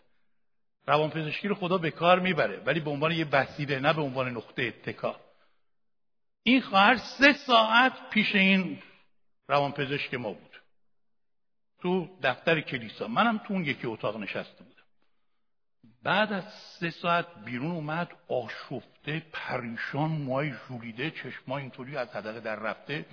[0.86, 4.62] روانپزشکی رو خدا به کار می‌بره ولی به عنوان یه وسیله نه به عنوان نقطه
[4.62, 5.23] اتکا.
[6.46, 8.82] این خواهر سه ساعت پیش این
[9.48, 10.60] روانپزشک ما بود.
[11.80, 13.08] تو دفتر کلیسا.
[13.08, 14.82] منم تو اون یکی اتاق نشسته بودم.
[16.02, 22.56] بعد از سه ساعت بیرون اومد آشفته پریشان موهای ژولیده چشما اینطوری از حدقه در
[22.56, 23.06] رفته.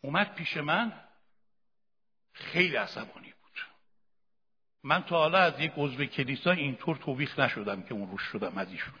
[0.00, 0.92] اومد پیش من.
[2.32, 3.58] خیلی عصبانی بود.
[4.84, 8.70] من تا حالا از یک عضو کلیسا اینطور توبیخ نشدم که اون روش شدم از
[8.70, 8.94] ایشون.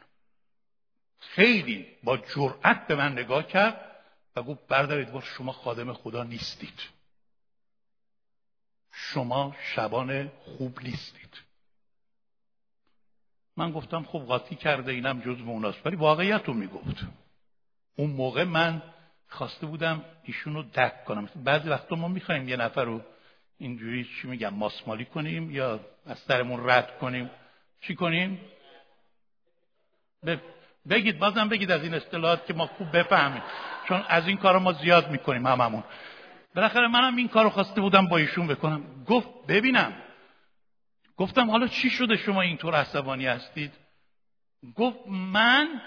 [1.20, 3.96] خیلی با جرأت به من نگاه کرد
[4.36, 6.80] و گفت بردارید بار شما خادم خدا نیستید.
[8.92, 11.40] شما شبان خوب نیستید.
[13.56, 15.86] من گفتم خب قاطی کرده اینم جز اوناست.
[15.86, 16.96] ولی واقعیت رو می‌گفت.
[17.96, 18.82] اون موقع من
[19.28, 23.00] خواسته بودم ایشون رو دک کنم بعضی وقتا ما می‌خوایم یه نفر رو
[23.58, 27.30] اینجوری چی میگم ماسمالی کنیم یا از سرمون رد کنیم.
[27.80, 28.40] چی کنیم؟
[30.88, 33.42] بگید بازم بگید از این اصطلاحات که ما خوب بفهمیم
[33.88, 35.84] چون از این کار ما زیاد می‌کنیم هممون.
[36.54, 39.04] بالاخره منم این کارو خواسته بودم با ایشون بکنم.
[39.04, 39.92] گفت ببینم.
[41.16, 43.72] گفتم حالا چی شده شما اینطور عصبانی هستید؟
[44.76, 45.80] گفت من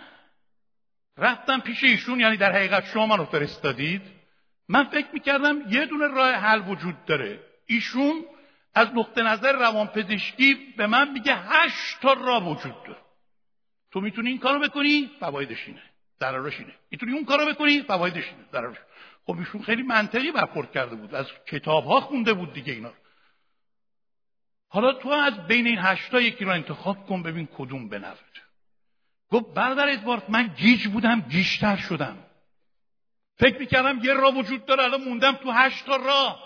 [1.18, 4.02] رفتم پیش ایشون یعنی در حقیقت شما منو فرستادید.
[4.70, 7.40] من فکر می‌کردم یه دونه راه حل وجود داره.
[7.66, 8.26] ایشون
[8.76, 13.03] از نقطه نظر روانپزشکی به من میگه هشت تا راه وجود داره.
[13.94, 15.82] تو می‌تونی این کارو بکنی فوایدش اینه
[16.20, 16.74] ضررش اینه.
[16.92, 18.78] می‌تونی اون کارو بکنی فوایدش اینه ضررش
[19.26, 22.94] خب ایشون خیلی منطقی برخورد کرده بود از کتاب ها خونده بود دیگه اینا
[24.68, 28.02] حالا تو از بین این هشتا یکی رو انتخاب کن ببین کدوم به
[29.30, 32.18] گفت برادر ادوارد من گیج بودم گیجتر شدم.
[33.38, 36.44] فکر می‌کردم یه راه وجود داره الان موندم تو هشتا راه.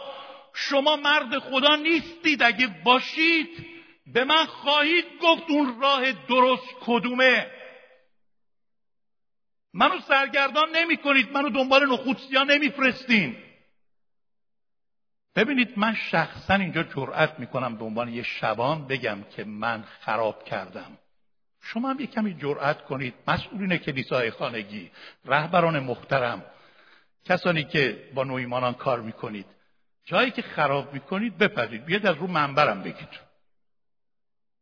[0.54, 3.77] شما مرد خدا نیستید اگه باشید
[4.14, 7.52] به من خواهید گفت اون راه درست کدومه.
[9.74, 13.38] منو سرگردان نمی کنید منو دنبال نخودسیا نمیفرستین.
[15.36, 20.98] ببینید من شخصا اینجا جرأت می‌کنم به عنوان یه شبان بگم که من خراب کردم.
[21.62, 23.14] شما هم یه کمی جرأت کنید.
[23.28, 24.92] مسئولین کلیسای خانگی
[25.26, 26.46] رهبران محترم
[27.26, 29.46] کسانی که با نویمانان کار می‌کنید.
[30.06, 33.27] جایی که خراب می‌کنید بپذید بیاد از رو منبرم بگید.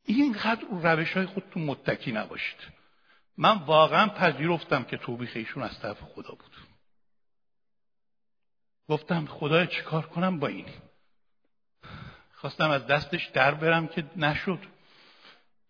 [0.06, 2.60] اینقدر رو روش های خودتون متکی نباشید.
[3.38, 6.52] من واقعا پذیرفتم که توبیخ ایشون از طرف خدا بود.
[8.90, 10.66] گفتم خدای چیکار کنم با این؟
[12.34, 14.60] خواستم از دستش در برم که نشد.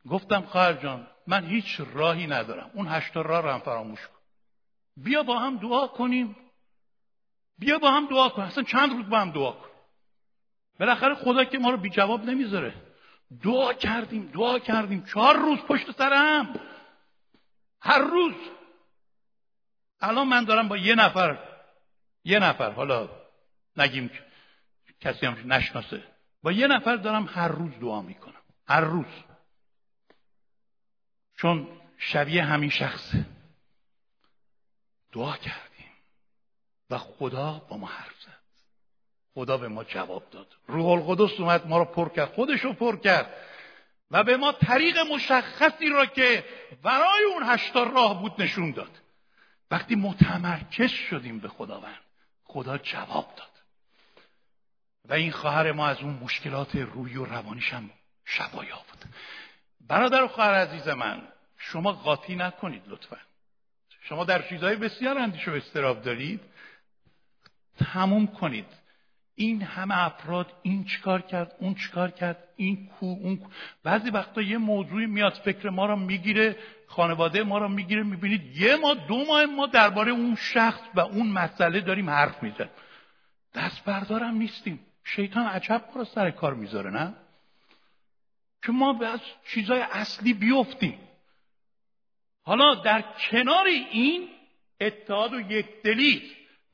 [0.10, 2.72] گفتم خواهر جان من هیچ راهی ندارم.
[2.74, 4.20] اون هشتا راه رو هم فراموش کن.
[4.98, 6.36] بیا با هم دعا کنیم.
[7.58, 9.70] بیا با هم دعا کنیم اصلا چند روز با هم دعا کن.
[10.80, 12.85] بالاخره خدا که ما رو بی جواب نمی‌ذاره.
[13.44, 15.06] دعا کردیم دعا کردیم.
[15.06, 16.60] چهار روز پشت سر هم
[17.82, 18.36] هر روز.
[20.02, 21.40] الان من دارم با یه نفر
[22.24, 23.10] یه نفر حالا
[23.78, 24.12] نگیم
[25.00, 26.04] کسی هم نشناسه.
[26.44, 28.42] با یه نفر دارم هر روز دعا می‌کنم.
[28.68, 29.24] هر روز.
[31.38, 33.26] چون شبیه همین شخصه.
[35.12, 35.92] دعا کردیم.
[36.90, 38.35] و خدا با ما حرف زد.
[39.36, 40.48] خدا به ما جواب داد.
[40.68, 43.34] روح القدس اومد ما رو پر کرد خودش رو پر کرد
[44.12, 46.46] و به ما طریق مشخصی را که
[46.84, 48.92] ورای اون هشتا راه بود نشون داد.
[49.72, 52.00] وقتی متمرکز شدیم به خداوند
[52.44, 53.50] خدا جواب داد.
[55.06, 57.90] و این خواهر ما از اون مشکلات روی و روانیش هم
[58.26, 59.06] شفا یافت
[59.88, 63.18] برادر و خواهر عزیز من شما قاطی نکنید لطفا.
[64.02, 66.42] شما در چیزهای بسیار اندیش و استراب دارید
[67.78, 68.85] تموم کنید.
[69.36, 73.50] این همه افراد این چیکار کرد اون چیکار کرد این کو اون کو.
[73.84, 76.56] بعضی وقتا یه موضوعی میاد فکر ما رو می‌گیره
[76.88, 81.28] خانواده ما رو می‌گیره می‌بینید یه ما دو ماه ما درباره اون شخص و اون
[81.28, 82.72] مسئله داریم حرف می‌زنیم.
[83.54, 84.80] دست بردارم نیستیم.
[85.04, 87.14] شیطان عجب ما رو سر کار می‌ذاره نه؟
[88.66, 91.00] که ما به از چیزای اصلی بیفتیم.
[92.44, 94.30] حالا در کنار این
[94.82, 96.22] اتحاد و یکدلی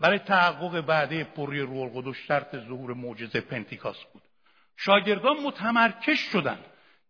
[0.02, 4.22] برای تحقق بعده پری روح القدس شرط ظهور معجزه پنتیکاس بود.
[4.78, 6.60] شاگردان متمرکز شدن.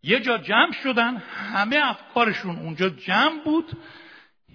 [0.04, 1.18] یه جا جمع شدن.
[1.18, 3.78] همه افکارشون اونجا جمع بود.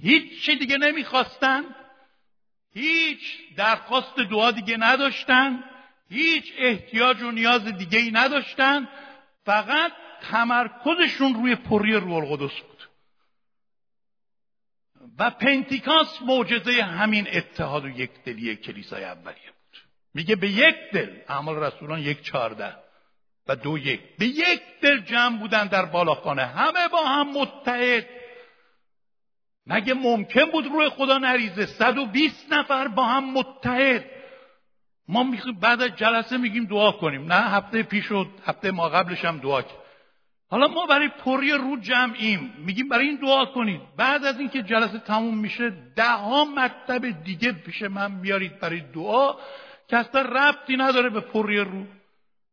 [0.03, 1.65] هیچ چی دیگه نمی‌خواستن.
[2.75, 3.21] هیچ
[3.57, 5.65] درخواست دعا دیگه نداشتن.
[6.09, 8.89] هیچ احتیاج و نیاز دیگه ای نداشتن.
[9.45, 9.93] فقط
[10.31, 12.76] تمرکزشون روی پری روح القدس بود.
[15.19, 19.79] و پنتیکاس معجزه همین اتحاد و یک دلی کلیسای اولیه بود.
[20.15, 22.77] میگه به یک دل اعمال رسولان یک چارده
[23.49, 24.01] و دو یک.
[24.19, 26.47] به یک دل جمع بودن در بالاخانه.
[26.47, 28.07] همه با هم متحد.
[29.67, 34.05] مگه ممکن بود روی خدا نریزه؟ 120 نفر با هم متحد.
[35.09, 35.27] ما
[35.61, 37.33] بعد از جلسه میگیم دعا کنیم.
[37.33, 39.86] نه هفته پیش شد هفته ما قبلش هم دعا کرد
[40.49, 42.55] حالا ما برای پری رو جمعیم.
[42.59, 47.53] میگیم برای این دعا کنید بعد از اینکه جلسه تموم میشه ده ها مکتب دیگه
[47.53, 49.35] پیش من میارید برای دعا
[49.89, 51.85] که اصلا ربطی نداره به پری رو.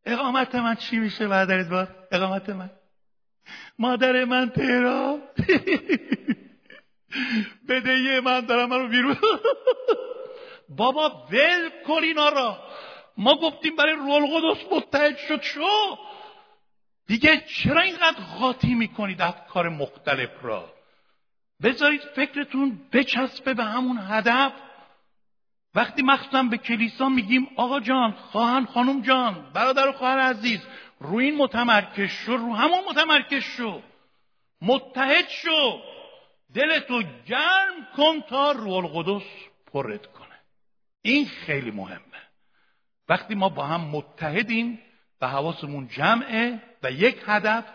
[0.06, 2.70] اقامت من چی میشه بعد ادوار اقامت من.
[3.80, 5.22] مادر من تهران.
[7.70, 9.18] بدهی من دارم منو بیرون.
[10.78, 12.58] بابا ول کن اینا را.
[13.18, 15.98] ما گفتیم برای رول قدس متحد شد شو.
[17.08, 20.74] دیگه چرا اینقدر قاطی می‌کنید افکار مختلف را؟
[21.64, 24.54] بذارید فکرتون بچسبه به همون هدف.
[25.76, 30.60] وقتی مخصوصا به کلیسا میگیم آقا جان خواهن خانم جان برادر و خواهر عزیز
[31.00, 33.82] رو این متمرکز شو رو همون متمرکز شو.
[34.62, 35.82] متحد شو.
[36.54, 39.28] دلتو گرم کن تا روح القدس
[39.74, 40.40] پرت کنه.
[41.02, 42.22] این خیلی مهمه.
[43.10, 44.80] وقتی ما با هم متحدیم
[45.22, 47.66] و حواسمون جمعه و یک هدف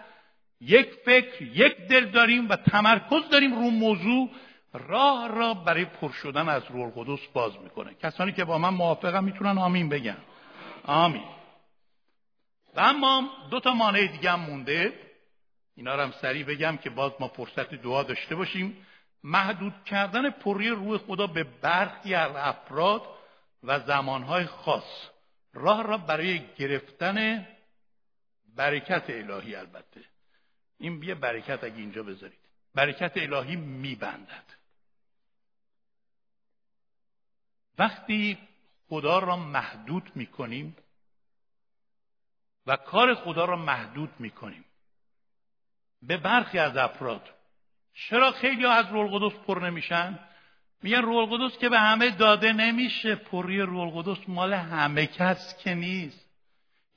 [0.61, 4.31] یک فکر یک دل داریم و تمرکز داریم رو موضوع.
[4.73, 7.95] راه را برای پر شدن از روح القدس باز می‌کنه.
[7.95, 10.17] کسانی که با من موافقم می‌تونن آمین بگن.
[10.85, 11.25] آمین.
[12.75, 14.93] و اما دو تا مانع دیگه هم مونده.
[15.77, 18.87] اینا رو هم سریع بگم که باز ما فرصت دعا داشته باشیم.
[19.25, 23.03] محدود کردن پری روح خدا به برخی از افراد
[23.65, 25.09] و زمانهای خاص.
[25.55, 27.47] راه را برای گرفتن
[28.59, 30.05] برکت الهی البته.
[30.79, 32.39] این بیه برکت اگه اینجا بذارید.
[32.75, 34.45] برکت الهی میبندد.
[37.79, 38.39] وقتی
[38.89, 40.77] خدا را محدود می‌کنیم
[42.67, 44.65] و کار خدا را محدود می‌کنیم
[46.03, 47.35] به برخی از افراد
[47.95, 50.19] چرا خیلی از روح پر نمیشن؟
[50.83, 53.15] میگن روح که به همه داده نمیشه.
[53.15, 56.28] پری روح مال همه کس که نیست.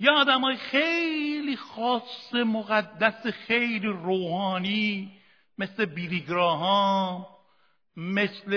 [0.02, 5.12] یا آدم های خیلی خاص مقدس خیلی روحانی
[5.58, 7.26] مثل بیلیگراهام
[7.98, 8.54] مثل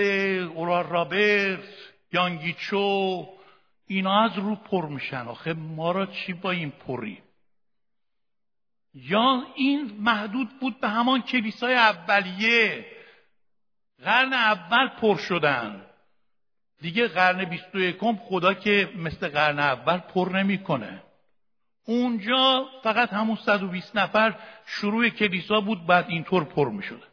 [0.55, 1.59] اورا رابرت
[2.13, 3.25] یانگیچو
[3.87, 5.27] اینا از رو پر میشن.
[5.27, 7.21] آخه ما را چی با این پری؟
[8.93, 12.85] یا این محدود بود به همان کلیسای اولیه.
[14.03, 15.85] قرن اول پر شدن.
[16.81, 21.05] دیگه قرن بیست و یکم خدا که مثل قرن اول پر نمی‌کنه.
[21.85, 27.03] اونجا فقط همون 120 نفر شروع کلیسا بود بعد اینطور پر می‌شد.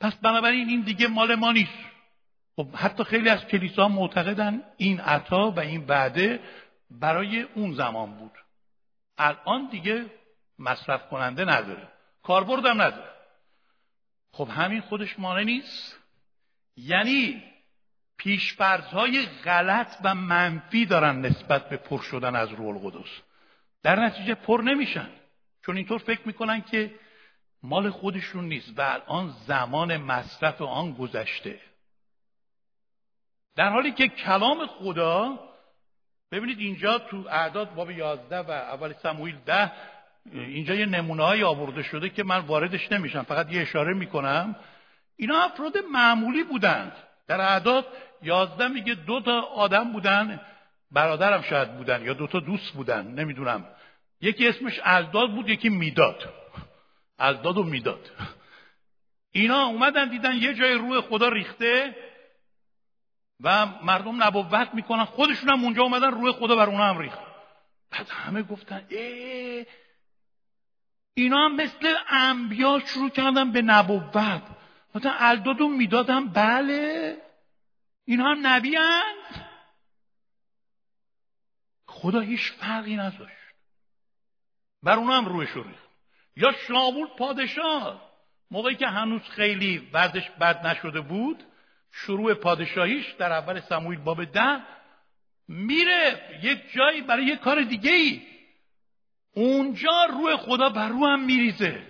[0.00, 1.78] پس بنابراین این دیگه مال ما نیست.
[2.56, 6.40] خب حتی خیلی از کلیسا معتقدن این عطا و این بعده
[6.90, 8.32] برای اون زمان بود.
[9.18, 10.06] الان دیگه
[10.58, 11.88] مصرف کننده نداره.
[12.22, 13.10] کاربردم نداره.
[14.32, 15.98] خب همین خودش مانع نیست.
[16.76, 17.42] یعنی
[18.20, 23.10] پیشفرزهای غلط و منفی دارن نسبت به پر شدن از روح القدس.
[23.82, 25.08] در نتیجه پر نمیشن.
[25.66, 26.94] چون اینطور فکر می‌کنن که
[27.62, 31.60] مال خودشون نیست و الان زمان مصرف آن گذشته.
[33.56, 35.38] در حالی که کلام خدا
[36.32, 39.72] ببینید اینجا تو اعداد باب 11 و اول سموئیل ده
[40.32, 43.22] اینجا یه نمونه های آورده شده که من واردش نمیشم.
[43.22, 44.56] فقط یه اشاره می‌کنم.
[45.16, 46.92] اینا افراد معمولی بودند.
[47.30, 47.86] در اعداد
[48.22, 50.40] یازده میگه دو تا آدم بودن
[50.90, 53.64] برادرم شاید بودن یا دو تا دوست بودن نمی‌دونم.
[54.20, 56.34] یکی اسمش الداد بود یکی می‌داد.
[57.18, 58.10] الداد و می‌داد.
[59.32, 61.96] اینا اومدن دیدن یه جای روح خدا ریخته
[63.40, 65.04] و مردم نبوت می‌کنن.
[65.04, 67.18] خودشون هم اونجا اومدن روح خدا بر اونا هم ریخت.
[67.90, 69.66] بعد همه گفتن ای
[71.14, 74.42] اینا هم مثل انبیا شروع کردن به نبوت.
[74.94, 77.16] مثلا الداد و می‌دادم بله.
[78.10, 78.76] اینها هم نبی
[81.86, 83.54] خدا هیچ فرقی نذاشت
[84.82, 85.88] بر اونا هم روش ریخت.
[86.36, 88.12] یا شاول پادشاه
[88.50, 91.44] موقعی که هنوز خیلی وضعش بد نشده بود
[91.92, 94.60] شروع پادشاهیش در اول سموئیل باب ده
[95.48, 98.22] میره یک جایی برای یک کار دیگه ای
[99.34, 101.86] اونجا روح خدا بر رو هم میریزه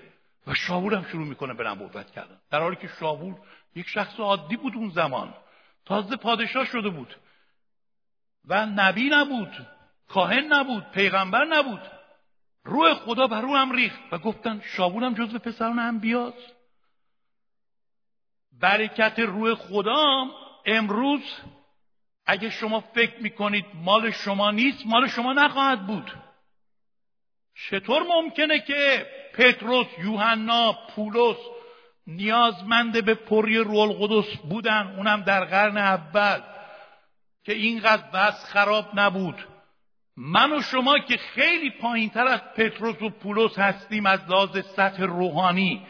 [0.47, 2.41] و شاول هم شروع می‌کنه به نبوت کردن.
[2.51, 3.35] در حالی که شاول
[3.75, 5.35] یک شخص عادی بود اون زمان.
[5.91, 7.17] تازه پادشاه شده بود.
[8.45, 9.67] و نبی نبود
[10.09, 11.81] کاهن نبود پیغمبر نبود.
[12.65, 14.01] روح خدا بر رو هم ریخت.
[14.13, 16.57] و گفتن شاول هم جزو پسران انبیاست.
[18.53, 20.27] برکت روح خدا
[20.67, 21.23] امروز
[22.27, 26.13] اگه شما فکر می‌کنید مال شما نیست مال شما نخواهد بود.
[27.55, 31.60] چطور ممکنه که پتروس یوحنا پولس
[32.11, 34.95] نیازمند به پری روح القدس بودن.
[34.97, 36.41] اونم در قرن اول.
[37.45, 39.47] که اینقدر وضع خراب نبود.
[40.17, 45.03] من و شما که خیلی پایین تر از پتروس و پولس هستیم از لحاظ سطح
[45.03, 45.87] روحانی.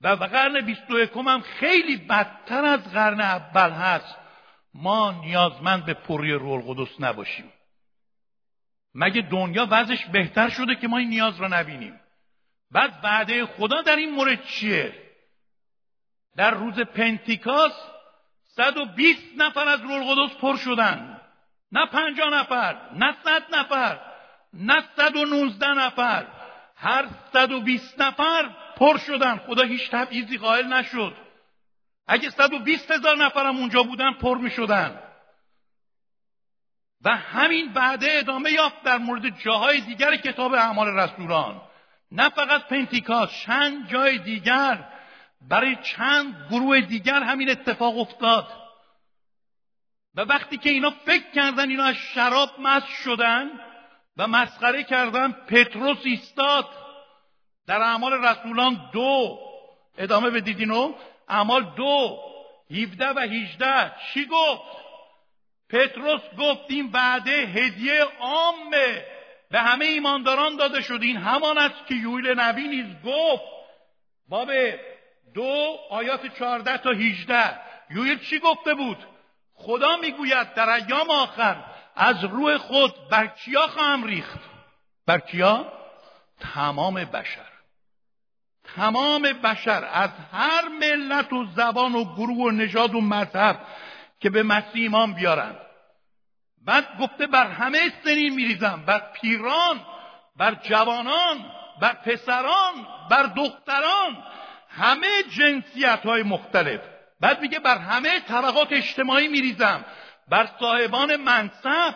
[0.00, 4.18] و قرن بیست و هم خیلی بدتر از قرن اول هست.
[4.74, 7.52] ما نیازمند به پری روح القدس نباشیم.
[8.94, 12.00] مگه دنیا وضعش بهتر شده که ما این نیاز را نبینیم؟
[12.70, 15.11] بعد وعده خدا در این مورد چیه؟
[16.36, 17.72] در روز پنتیکاس
[18.44, 21.20] 120 نفر از روح القدس پر شدن.
[21.72, 24.00] نه پنجاه نفر نه صد نفر
[24.52, 26.26] نه صد و نوزده نفر.
[26.76, 29.36] هر صد و بیست نفر پر شدن.
[29.36, 31.16] خدا هیچ تبعیضی قائل نشد.
[32.06, 35.02] اگه صد و بیست هزار نفرم اونجا بودن پر می شدن.
[37.04, 41.60] و همین بعده ادامه یافت در مورد جاهای دیگر کتاب اعمال رسولان.
[42.12, 44.84] نه فقط پنتیکاس چند جای دیگر
[45.48, 48.46] برای چند گروه دیگر همین اتفاق افتاد.
[50.14, 53.50] و وقتی که اینا فکر کردن اینا از شراب مست شدن
[54.16, 56.68] و مسخره کردن پتروس ایستاد.
[57.66, 59.38] در اعمال رسولان دو.
[59.98, 60.94] ادامه بدید اینو.
[61.28, 62.18] اعمال دو
[62.70, 64.62] 17 و 18 چی گفت؟
[65.70, 69.04] پتروس گفت این وعده هدیه عامه.
[69.50, 70.98] به همه ایمانداران داده شد.
[71.02, 73.44] این همان است که یویل نبی نیز گفت.
[74.28, 74.50] باب
[75.34, 77.60] دو آیات 14 تا 18
[77.90, 79.06] یویل چی گفته بود؟
[79.54, 81.64] خدا می‌گوید در ایام آخر
[81.96, 84.40] از روح خود بر کیا خواهم ریخت؟
[85.06, 85.72] بر کیا؟
[86.40, 87.52] تمام بشر.
[88.76, 93.66] تمام بشر از هر ملت و زبان و گروه و نژاد و مذهب
[94.20, 95.56] که به مسیح ایمان بیارند.
[96.66, 98.82] بعد گفته بر همه سنین میریزم.
[98.86, 99.80] بر پیران
[100.36, 102.74] بر جوانان بر پسران
[103.10, 104.24] بر دختران.
[104.76, 106.80] همه جنسیت های مختلف.
[107.20, 109.84] بعد میگه بر همه طبقات اجتماعی میریزم.
[110.28, 111.94] بر صاحبان منصب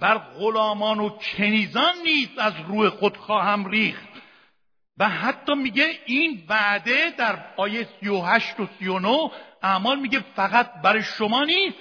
[0.00, 4.08] بر غلامان و کنیزان نیز از روی خود خواهم ریخت.
[4.98, 9.30] و حتی میگه این وعده در آیه 38 و 39
[9.62, 11.76] اعمال میگه فقط برای شما نیست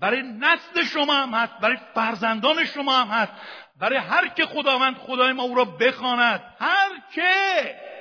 [0.00, 3.32] برای نسل شما هم هست برای فرزندان شما هم هست
[3.80, 6.42] برای هر که خداوند خدای ما او را بخواند.
[6.60, 7.91] هر که!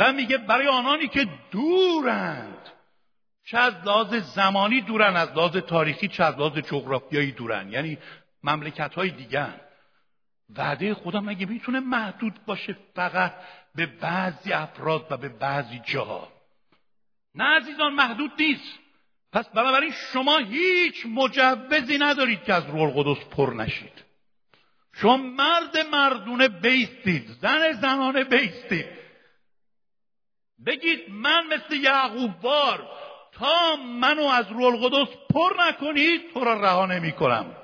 [0.00, 2.68] و میگه برای آنانی که دورند
[3.44, 7.72] چه از لحاظ زمانی دورن از لحاظ تاریخی چه از لحاظ جغرافیایی دورن.
[7.72, 7.98] یعنی
[8.44, 9.60] مملکت های دیگر.
[10.56, 13.34] وعده خدا مگه می‌تونه محدود باشه فقط
[13.74, 16.32] به بعضی افراد و به بعضی جاها؟
[17.34, 18.78] نه عزیزان محدود نیست.
[19.32, 24.04] پس بنابراین شما هیچ مجوزی ندارید که از روح القدس پر نشید.
[24.92, 28.99] شما مرد مردونه بیستید زن زنانه بیستید.
[30.66, 32.88] بگید من مثل یعقوب بار
[33.32, 37.56] تا منو از روح القدس پر نکنید تو را رها نمی کنم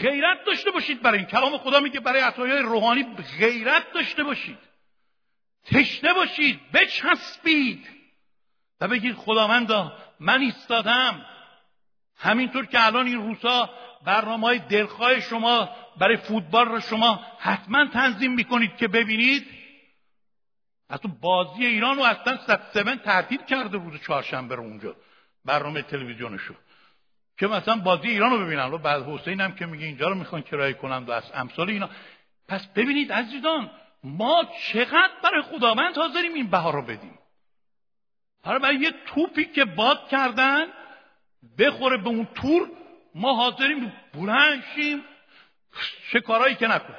[0.00, 1.26] غیرت داشته باشید برای این.
[1.26, 4.58] کلام خدا میگه برای عطایای روحانی غیرت داشته باشید.
[5.64, 7.86] تشنه باشید بچسبید.
[8.80, 11.26] و بگید خداوندا من ایستادم.
[12.16, 13.70] همینطور که الان این روزها
[14.04, 19.61] برنامه های دلخواه شما برای فوتبال را شما حتما تنظیم می‌کنید که ببینید.
[20.98, 22.38] تو بازی ایران رو اصلا
[22.74, 24.96] سبن تعطیل کرده روز چهارشنبه رو اونجا
[25.44, 26.54] برنامه تلویزیونشو.
[27.38, 28.72] که مثلا بازی ایران رو ببینن.
[28.72, 31.90] و بعد حسین هم که میگه اینجا رو می‌خوان کرایه کنند و از امثال اینا.
[32.48, 33.70] پس ببینید عزیزان
[34.04, 37.18] ما چقدر برای خداوند حاضریم این بها رو بدیم.
[38.44, 40.66] حالا برای یه توپی که باد کردن
[41.58, 42.70] بخوره به اون تور
[43.14, 44.64] ما حاضریم بلند
[46.12, 46.94] چه کارهایی که نکن.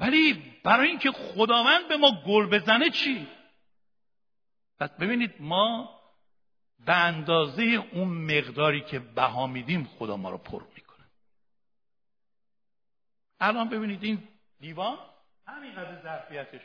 [0.00, 3.28] ولی برای اینکه خداوند به ما گل بزنه چی؟
[4.80, 6.00] پس ببینید ما
[6.86, 11.06] به اندازه اون مقداری که بها میدیم خدا ما رو پر می‌کنه.
[13.40, 14.28] الان ببینید این
[14.60, 14.98] دیوان
[15.46, 16.62] همینقدر ظرفیتش.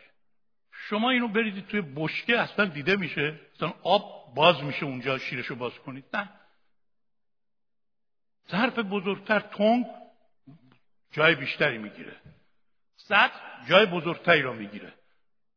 [0.72, 3.40] شما اینو بریدید توی بشکه اصلا دیده میشه.
[3.56, 6.06] اصلا آب باز میشه اونجا شیرشو باز کنید.
[6.14, 6.30] نه.
[8.52, 9.86] ظرف بزرگتر تنگ
[11.12, 12.22] جای بیشتری می‌گیره.
[13.08, 14.94] سطح جای بزرگتری رو می‌گیره.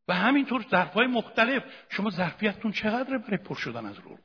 [0.08, 1.64] و همینطور ظرف های مختلف.
[1.90, 4.18] شما ظرفیتتون چقدر برای پر شدن از روح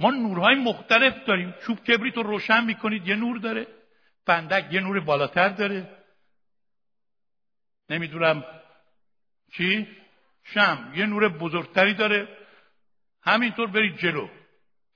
[0.00, 1.54] ما نورهای مختلف داریم.
[1.66, 3.66] چوب کبریت رو روشن می‌کنید یه نور داره.
[4.26, 6.04] فندک یه نور بالاتر داره.
[7.90, 8.44] نمی‌دونم
[9.52, 9.88] چی؟
[10.44, 12.28] شم یه نور بزرگتری داره.
[13.22, 14.28] همینطور برید جلو.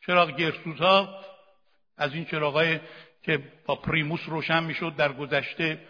[0.06, 1.24] چراغ گرسوزها.
[1.96, 2.80] از این چراغای
[3.22, 5.88] که با پریموس روشن می‌شد در گذشته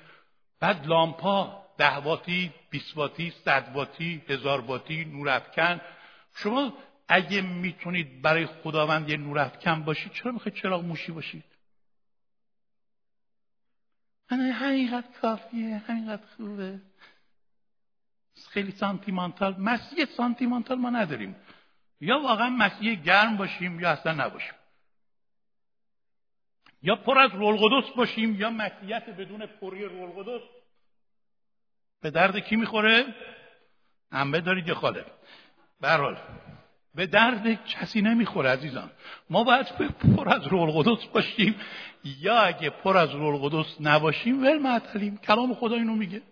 [0.63, 5.81] بعد لامپا ده واتی بیست واتی صد واتی هزار واتی نور افکن
[6.35, 6.73] شما
[7.09, 11.45] اگه می‌تونید برای خداوند یه نور افکن باشید چرا می‌خواید چراغ موشی باشید؟
[14.31, 16.81] همینقدر کافیه همینقدر خوبه.
[18.51, 21.37] خیلی سانتیمانتال مسیح سانتیمانتال ما نداریم.
[22.01, 24.55] یا واقعا مسیح گرم باشیم یا اصلا نباشیم.
[26.83, 30.41] یا پر از رول باشیم یا مسیحیت بدون پری رول
[32.03, 33.05] به درد کی می‌خوره؟
[34.13, 35.05] انبه دارید یا خاله؟
[35.81, 36.17] برحال
[36.95, 38.91] به درد کسی نمی‌خوره عزیزان.
[39.31, 39.67] ما باید
[40.17, 41.55] پر از رول باشیم.
[42.05, 45.17] یا اگه پر از رول نباشیم ول معطلیم.
[45.17, 46.23] کلام خدا اینو میگه.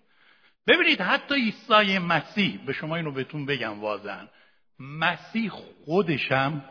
[0.67, 4.29] ببینید حتی عیسی مسیح به شما اینو بهتون بگم واضحا.
[4.79, 6.65] مسیح خودشم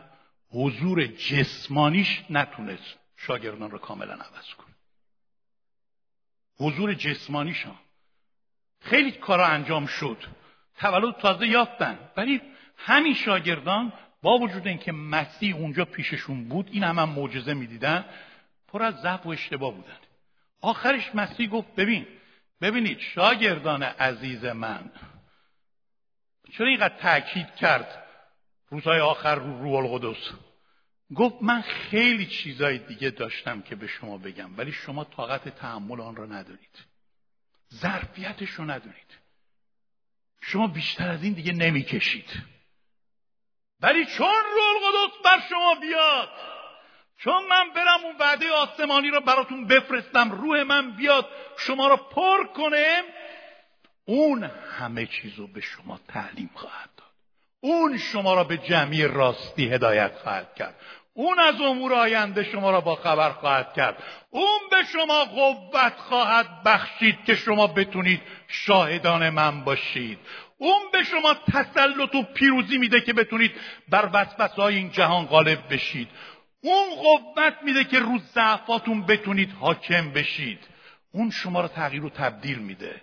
[0.52, 2.99] حضور جسمانیش نتونست.
[3.20, 4.74] شاگردان رو کاملا عوض کنه
[6.58, 7.78] حضور جسمانیشان
[8.80, 10.16] خیلی کارا انجام شد.
[10.78, 11.98] تولد تازه یافتن.
[12.16, 12.40] ولی
[12.76, 13.92] همین شاگردان
[14.22, 18.04] با وجود اینکه مسیح اونجا پیششون بود این هم, هم معجزه می‌دیدن
[18.68, 19.98] پر از ضعف و اشتباه بودن.
[20.60, 22.06] آخرش مسیح گفت ببین
[22.60, 24.90] ببینید شاگردان عزیز من
[26.52, 28.06] چرا اینقدر تاکید کرد
[28.70, 30.32] روزهای آخر رو روح القدس؟
[31.16, 36.16] گفت من خیلی چیزای دیگه داشتم که به شما بگم ولی شما طاقت تحمل آن
[36.16, 36.84] را ندارید.
[37.74, 39.18] ظرفیتش رو ندارید.
[40.42, 42.42] شما بیشتر از این دیگه نمی‌کشید.
[43.80, 46.28] ولی چون روح القدس بر شما بیاد
[47.16, 52.46] چون من برم اون وعده آسمانی را براتون بفرستم روح من بیاد شما را پر
[52.46, 53.02] کنه
[54.04, 54.44] اون
[54.78, 57.10] همه چیز رو به شما تعلیم خواهد داد.
[57.60, 60.74] اون شما را به جمعی راستی هدایت خواهد کرد.
[61.20, 64.02] اون از امور آینده شما را با خبر خواهد کرد.
[64.30, 70.18] اون به شما قوت خواهد بخشید که شما بتونید شاهدان من باشید.
[70.58, 73.52] اون به شما تسلط و پیروزی میده که بتونید
[73.88, 76.08] بر وسوسه های این جهان غالب بشید.
[76.60, 80.60] اون قوت میده که روز ضعفاتون بتونید حاکم بشید.
[81.12, 83.02] اون شما را تغییر و تبدیل میده.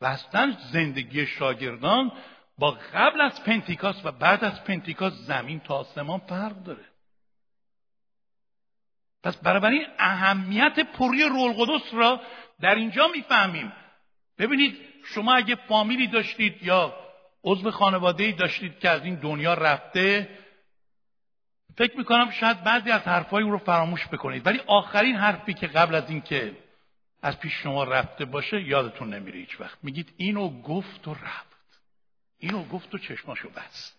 [0.00, 2.12] و اصلا زندگی شاگردان
[2.58, 6.91] با قبل از پنتیکاس و بعد از پنتیکاس زمین تا آسمان فرق داره.
[9.22, 12.20] پس بنابراین اهمیت پری رول قدس را
[12.60, 13.72] در اینجا می‌فهمیم.
[14.38, 16.94] ببینید شما اگه فامیلی داشتید یا
[17.44, 20.28] عضو خانواده داشتید که از این دنیا رفته
[21.76, 24.46] فکر می‌کنم شاید بعضی از حرفهای او رو فراموش بکنید.
[24.46, 26.56] ولی آخرین حرفی که قبل از اینکه
[27.22, 29.78] از پیش شما رفته باشه یادتون نمیره هیچ وقت.
[29.82, 31.80] میگید اینو گفت و رفت.
[32.38, 33.96] اینو گفت و چشماشو بس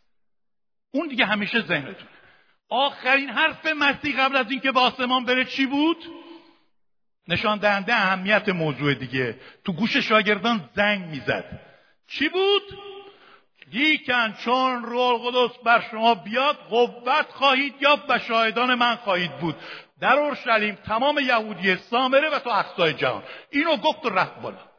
[0.91, 2.22] اون دیگه همیشه ذهنتونه.
[2.73, 5.97] آخرین حرف مسیح قبل از اینکه به آسمان بره چی بود؟
[7.27, 9.39] نشان دهنده اهمیت موضوع دیگه.
[9.65, 11.59] تو گوش شاگردان زنگ می‌زد.
[12.07, 12.61] چی بود؟
[13.73, 19.55] لیکن چون روح القدس بر شما بیاد قوت خواهید یا و شاهدان من خواهید بود.
[19.99, 23.23] در اورشلیم تمام یهودی سامره و تو اقصای جهان.
[23.49, 24.72] اینو گفت و رفت بالا.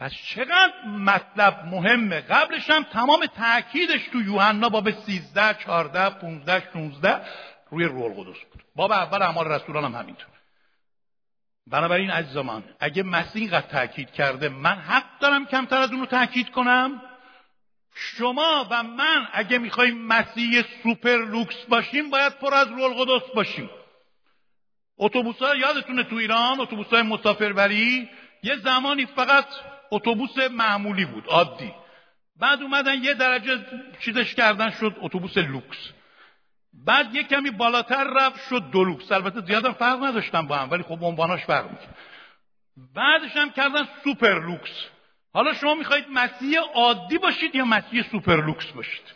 [0.00, 7.20] پس چقدر مطلب مهمه؟ قبلش هم تمام تاکیدش تو یوحنا باب 13 14 15 16
[7.70, 8.62] روی روح القدس بود.
[8.76, 10.30] باب اول اعمال رسولان هم همینطور.
[11.66, 16.50] بنابراین عزیزان اگه مسیح اینقدر تاکید کرده من حق دارم کمتر از اون رو تاکید
[16.50, 17.02] کنم؟
[17.94, 23.70] شما و من اگه می‌خوایم مسیح سوپر لوکس باشیم باید پر از روح القدس باشیم.
[24.98, 28.08] اتوبوس ها یادتونه تو ایران اتوبوس های مسافربری
[28.42, 29.46] یه زمانی فقط
[29.90, 31.74] اتوبوس معمولی بود عادی.
[32.36, 33.66] بعد اومدن یه درجه
[34.00, 35.92] چیزش کردن شد اتوبوس لوکس.
[36.72, 41.04] بعد یه کمی بالاتر رفت شد دولوکس البته زیادم فرق نداشتن با هم ولی خب
[41.04, 41.94] عنواناش فرق می‌کنه
[42.94, 44.86] بعدش هم کردن سوپر لوکس.
[45.34, 49.14] حالا شما می‌خواهید مسیح عادی باشید یا مسیح سوپر لوکس باشید؟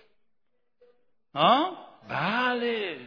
[1.35, 1.77] ها
[2.09, 2.99] بله.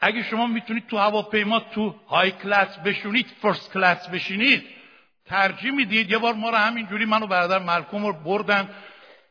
[0.00, 4.83] اگه شما می‌تونید تو هواپیما تو high class بشینید first class بشینید.
[5.26, 8.74] ترجیح می‌دید؟ یه بار ما رو همینجوری منو برادر ملکوم رو بردن.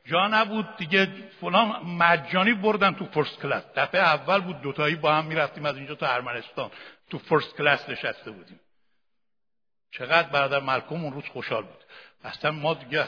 [0.05, 1.07] جا نبود دیگه.
[1.41, 5.95] فلان مجانی بردن تو first class دفعه اول بود دوتایی با هم می‌رفتیم از اینجا
[5.95, 6.71] تا ارمنستان.
[7.09, 8.59] تو فرست کلاس نشسته بودیم.
[9.91, 11.83] چقدر برادر ملکوم اون روز خوشحال بود.
[12.23, 13.05] اصلا ما دیگه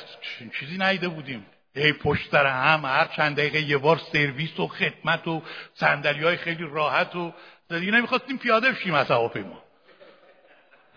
[0.59, 1.45] چیزی نیده بودیم.
[1.75, 6.37] ای پشت سر هم هر چند دقیقه یه بار سرویس و خدمت و سندلی های
[6.37, 7.33] خیلی راحت و
[7.69, 9.63] دیگه نمی‌خواستیم پیاده بشیم از هواپیما.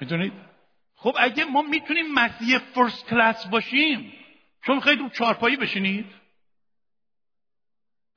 [0.00, 0.47] می‌دونید؟
[1.00, 4.12] خب اگه ما می‌تونیم مسیح فرست کلاس باشیم
[4.66, 6.06] چون خیلی رو چارپایی بشینید.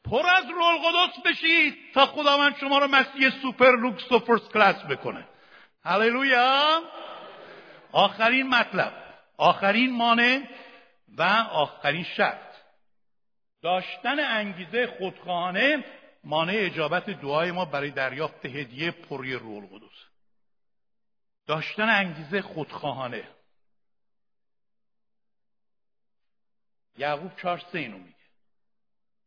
[0.05, 4.83] پر از روح القدس بشید تا خداوند شما رو مسیح سوپر لوکس و first class
[4.83, 5.27] بکنه.
[5.83, 6.81] هللویا.
[7.91, 8.93] آخرین مطلب
[9.37, 10.41] آخرین مانع
[11.17, 12.51] و آخرین شرط.
[13.61, 15.85] داشتن انگیزه خودخواهانه
[16.23, 20.10] مانع اجابت دعای ما برای دریافت هدیه پری روح القدس.
[21.47, 23.27] داشتن انگیزه خودخواهانه.
[26.97, 28.15] یعقوب چهار سه اینو میگه.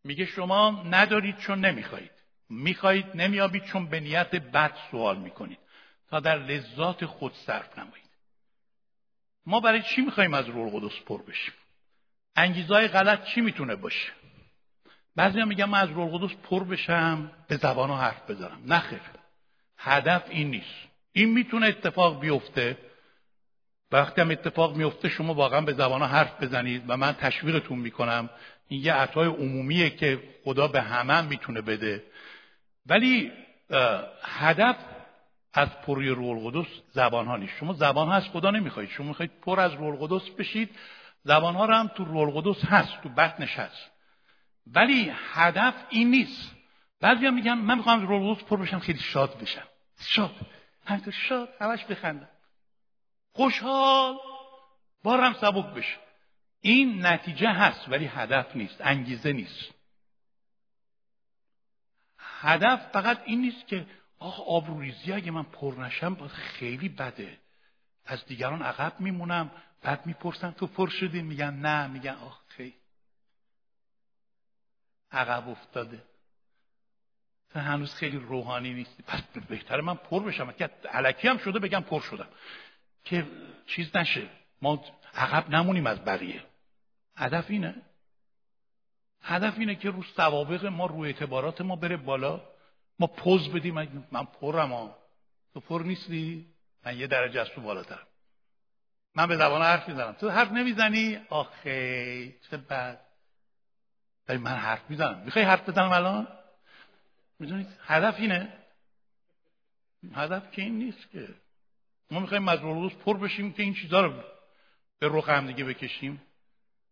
[0.04, 2.10] میگه شما ندارید چون نمی‌خواهید.
[2.48, 5.58] می‌خواهید نمیابید چون به نیت بد سوال می‌کنید.
[6.08, 8.10] تا در لذات خود صرف نمایید.
[9.46, 11.54] ما برای چی می‌خوایم از روح القدس پر بشیم؟
[12.36, 14.12] انگیزهای غلط چی می‌تونه باشه؟
[15.16, 19.00] بعضی هم میگم من از روح القدس پر بشم به زبان حرف بزنم نخیر
[19.78, 20.93] هدف این نیست.
[21.16, 22.78] این می‌تونه اتفاق بیفته.
[23.92, 28.30] وقتی هم اتفاق میفته شما واقعا به زبان حرف بزنید و من تشویقتون می‌کنم.
[28.68, 32.04] این یه عطای عمومیه که خدا به همه می‌تونه بده.
[32.86, 33.32] ولی
[34.22, 34.76] هدف
[35.52, 37.52] از پروی روح القدس زبان ها نیست.
[37.60, 38.90] شما زبان ها خدا نمی‌خواید.
[38.90, 40.70] شما می‌خواید پر از روح القدس بشید.
[41.24, 43.90] زبان ها رو هم تو روح القدس هست تو بطنش هست
[44.66, 46.54] ولی هدف این نیست.
[47.00, 49.66] بعضی میگن من می‌خوام روح القدس پر بشم خیلی شاد بشم.
[50.00, 50.34] شاد.
[50.86, 52.28] همینطور شاد همش بخندم.
[53.32, 54.18] خوشحال
[55.02, 55.98] بارم سبک بشه.
[56.60, 59.74] این نتیجه هست ولی هدف نیست انگیزه نیست.
[62.18, 63.86] هدف فقط این نیست که
[64.18, 67.38] آخ آبروریزی اگه من پر نشم خیلی بده.
[68.04, 69.50] از دیگران عقب میمونم
[69.82, 72.74] بعد می‌پرسم تو پر شدی؟ میگن نه میگن آخ خیلی
[75.10, 76.04] عقب افتاده.
[77.60, 79.02] هنوز خیلی روحانی نیستی.
[79.02, 80.52] پس بهتره من پر بشم.
[80.52, 82.28] که علکی هم شده بگم پر شدم.
[83.04, 83.26] که
[83.66, 84.28] چیز نشه.
[84.62, 84.84] ما
[85.14, 86.42] عقب نمونیم از بقیه.
[87.16, 87.74] هدف اینه.
[89.22, 92.40] هدف اینه که رو سوابق ما رو اعتبارات ما بره بالا.
[92.98, 93.74] ما پوز بدیم.
[94.12, 94.98] من پرم ها.
[95.54, 96.46] تو پر نیستی؟
[96.86, 98.06] من یه درجه از تو بالاترم
[99.14, 100.12] من به زبان حرف می‌زنم.
[100.12, 103.00] تو حرف نمی‌زنی؟ آخه چه بد.
[104.28, 105.18] ولی من حرف می‌زنم.
[105.18, 106.28] می‌خوای حرف بزنم الان؟
[107.44, 108.52] می‌دونید هدف اینه.
[110.14, 111.28] هدف که این نیست که
[112.10, 114.12] ما می‌خوایم روز پر بشیم که این چیزها رو
[114.98, 116.22] به رخ هم دیگه بکشیم.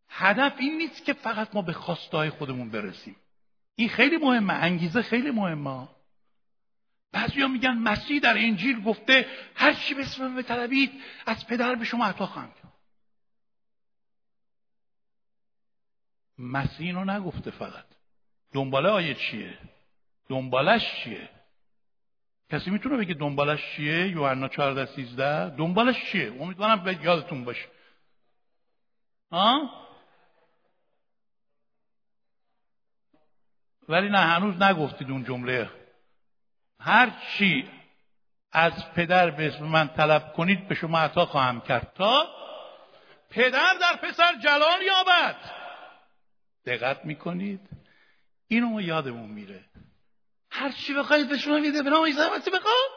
[0.09, 3.17] هدف این نیست که فقط ما به خواستای خودمون برسیم.
[3.75, 5.89] این خیلی مهمه انگیزه خیلی مهمه.
[7.13, 12.07] بعضی میگن مسیح در انجیل گفته هر چی به اسم بطلبید از پدر به شما
[12.07, 12.73] عطا خواهم کرد.
[16.39, 17.85] مسیح اینو نگفته فقط.
[18.53, 19.59] دنباله آیه چیه؟
[20.29, 21.29] دنبالش چیه؟
[22.51, 27.69] کسی می‌تونه بگه دنبالش چیه؟ یوحنا 14 13 دنبالش چیه؟ امیدوارم به یادتون باشه.
[29.33, 29.71] ها؟
[33.89, 35.71] ولی نه هنوز نگفتید اون جمله.
[36.81, 37.71] هر چی
[38.53, 41.93] از پدر به اسم من طلب کنید به شما عطا خواهم کرد.
[41.95, 42.27] تا
[43.31, 45.37] پدر در پسر جلال یابد.
[46.67, 47.61] دقت می‌کنید؟
[48.49, 49.65] اینو ما یادمون میره.
[50.55, 52.91] هر چی بخواید به شما میده به نام عیسی مسیح بخواد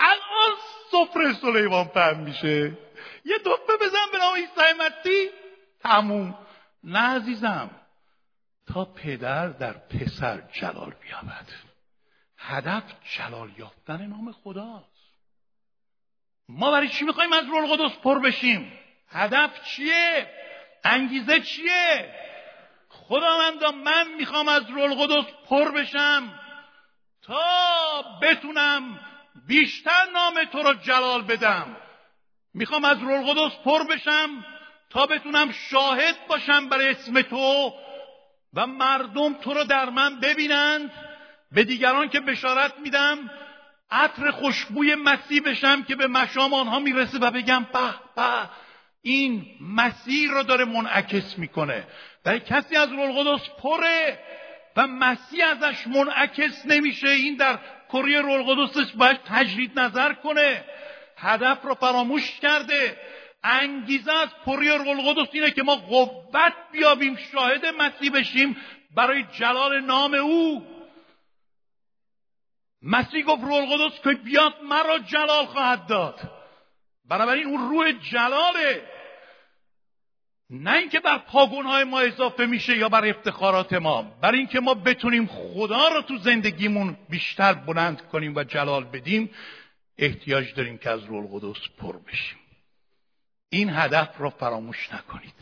[0.00, 0.56] الان
[0.90, 2.78] سفره سلیمان پهن میشه.
[3.24, 5.30] یه دفعه بزن به نام عیسی مسیح
[5.80, 6.38] تموم.
[6.84, 7.70] نه عزیزم.
[8.66, 11.48] تا پدر در پسر جلال بیابد.
[12.38, 12.82] هدف
[13.16, 14.92] جلال یافتن نام خداست.
[16.48, 20.30] ما برای چی می‌خوایم از رول قدس پر بشیم؟ هدف چیه؟
[20.84, 22.14] انگیزه چیه؟
[22.88, 26.38] خداوندا من می‌خوام از رول قدس پر بشم.
[27.26, 29.00] تا بتونم
[29.46, 31.76] بیشتر نام تو رو جلال بدم.
[32.54, 34.44] می‌خوام از رول قدس پر بشم
[34.90, 37.72] تا بتونم شاهد باشم برای اسم تو
[38.54, 40.92] و مردم تو رو در من ببینند.
[41.52, 43.30] به دیگران که بشارت میدم
[43.90, 48.48] عطر خوشبوی مسیح بشم که به مشام آنها می‌رسه و بگم به به
[49.02, 51.86] این مسیح رو داره منعکس می‌کنه.
[52.24, 54.18] و کسی از رول پره
[54.76, 57.08] و مسیح ازش منعکس نمیشه.
[57.08, 57.58] این در
[57.88, 60.64] کره رول قدسش باید تجرید نظر کنه.
[61.16, 62.96] هدف رو فراموش کرده.
[63.44, 68.56] انگیزه از پری رول اینه که ما قوت بیابیم شاهد مسیح بشیم
[68.96, 70.66] برای جلال نام او.
[72.82, 76.20] مسیح گفت روح القدس که بیاد مرا جلال خواهد داد.
[77.08, 78.91] بنابراین اون روح جلاله.
[80.54, 85.26] نه اینکه بر پاگونهای ما اضافه میشه یا بر افتخارات ما برای اینکه ما بتونیم
[85.26, 89.30] خدا رو تو زندگیمون بیشتر بلند کنیم و جلال بدیم
[89.98, 92.38] احتیاج داریم که از روح القدس پر بشیم.
[93.48, 95.34] این هدف را فراموش نکنید.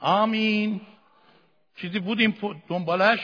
[0.00, 0.80] آمین.
[1.76, 2.34] چیزی بودیم
[2.68, 3.20] دنبالش؟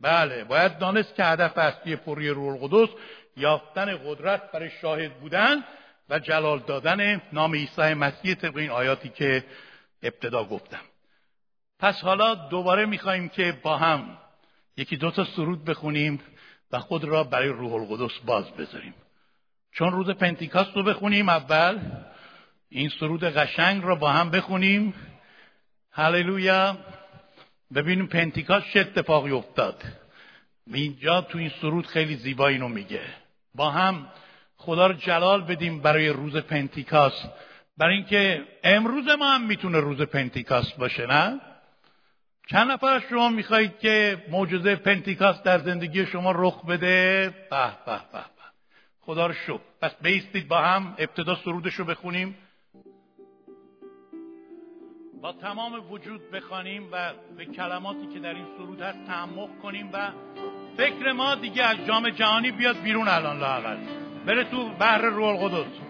[0.00, 2.94] بله باید دانست که هدف اصلی پری روح القدس
[3.36, 5.64] یافتن قدرت برای شاهد بودن
[6.08, 9.44] و جلال دادن نام عیسی مسیح طبق این آیاتی که
[10.02, 10.80] ابتدا گفتم.
[11.78, 14.18] پس حالا دوباره می‌خواهیم که با هم
[14.76, 16.20] یکی دو تا سرود بخونیم
[16.72, 18.94] و خود را برای روح القدس باز بذاریم.
[19.72, 21.78] چون روز پنتیکاست رو بخونیم اول
[22.68, 24.94] این سرود قشنگ را با هم بخونیم.
[25.90, 26.76] هللویا.
[27.74, 29.82] ببینیم پنتیکاست چه اتفاقی افتاد.
[30.66, 33.00] اینجا تو این سرود خیلی زیبا اینو میگه.
[33.54, 34.08] با هم
[34.56, 37.28] خدا رو جلال بدیم برای روز پنتیکاست.
[37.80, 41.40] برای اینکه امروز ما هم می‌تونه روز پنتیکاست باشه نه؟
[42.50, 48.00] چند نفر از شما می‌خواهید که معجزه پنتیکاست در زندگی شما رخ بده؟ به به
[48.12, 48.24] به
[49.00, 49.60] خدا رو شکر.
[49.82, 52.38] پس بیستید با هم ابتدا سرودش رو بخونیم.
[55.22, 60.10] با تمام وجود بخوانیم و به کلماتی که در این سرود هست تعمق کنیم و
[60.76, 63.76] فکر ما دیگه از جام جهانی بیاد بیرون الان لاقل
[64.26, 65.89] بره تو بحر روح القدس.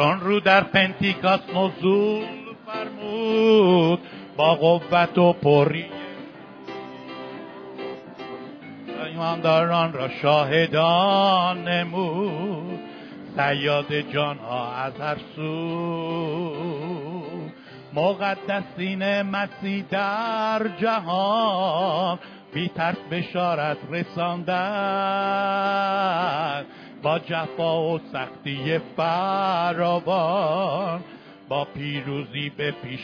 [0.00, 2.24] چون رو در پنتیکاس نزول
[2.66, 4.00] فرمود
[4.36, 5.86] با قوت و پری.
[9.06, 12.80] ایمانداران را شاهدان نمود.
[13.36, 16.54] سیاد جان ها از هر سو.
[17.94, 22.18] مقدسین مسیح در جهان
[22.54, 24.50] بی ترس بشارت رساندن.
[27.02, 31.00] با جفا و سختی فراوان
[31.48, 33.00] با پیروزی به پیش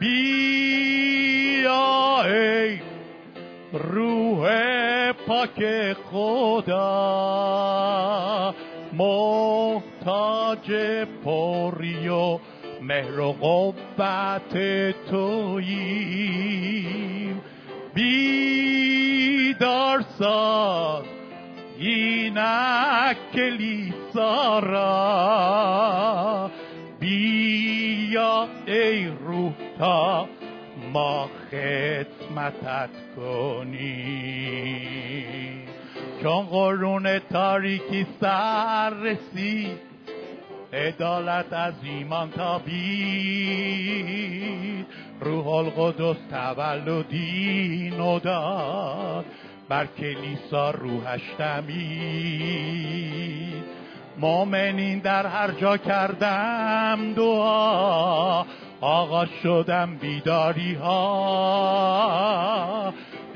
[0.00, 2.78] بیا ای
[3.72, 6.82] روح پاک خدا
[8.92, 10.72] محتاج
[11.24, 12.38] پری و
[12.82, 14.56] مهر و قوت
[15.10, 16.62] توییم.
[17.94, 21.04] بیدار ساز
[21.82, 26.50] اینک کلیسا را
[27.00, 30.28] بیا ای روح تا
[30.92, 34.42] ما خدمتت کنیم.
[36.22, 39.78] چون قرون تاریکی سر رسید
[40.72, 43.62] عدالت از ایمان تابید.
[45.20, 49.24] روح القدس تولدی نو داد.
[49.72, 52.82] بر کلیسا روحش دمید.
[54.18, 58.44] مؤمنین در هر جا کردم دعا
[58.80, 61.74] آغاز شدم بیداری ها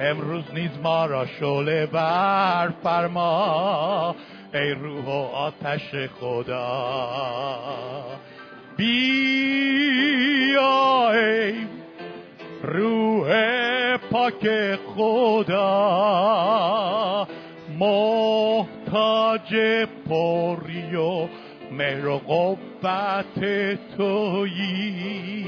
[0.01, 4.17] امروز نیز ما را شعله بر فرما
[4.55, 7.17] ای روح و آتش خدا.
[8.77, 9.01] بیا
[11.13, 11.76] ای
[12.77, 13.29] روح
[13.97, 14.49] پاک
[14.95, 15.67] خدا.
[17.79, 19.55] محتاج
[20.09, 21.29] پری و
[21.73, 23.45] مهر و قوت
[23.97, 25.47] تویی.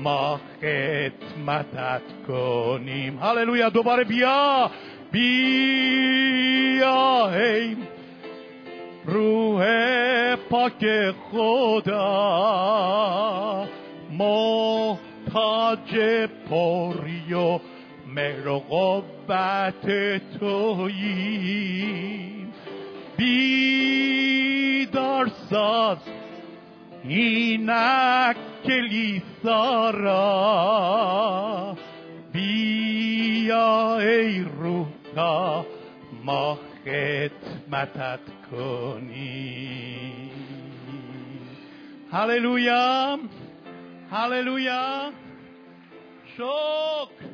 [0.03, 3.19] ما خدمتت کنیم.
[3.19, 3.69] هللویا.
[3.69, 4.71] دوباره بیا.
[5.13, 7.77] بیا ای
[9.07, 9.65] روح
[10.37, 11.99] پاک خدا.
[14.11, 15.97] محتاج
[16.51, 17.59] پری و
[18.15, 19.87] مهر و قوت
[20.39, 22.47] تویی.
[23.17, 25.99] بیدار ساز.
[27.05, 31.77] اینک کلیسا را
[32.33, 35.67] بیا ای روح تا
[36.25, 40.31] ما خدمتت کنیم.
[42.13, 43.19] هللویا
[44.11, 45.11] هللویا.
[46.37, 47.32] شکر.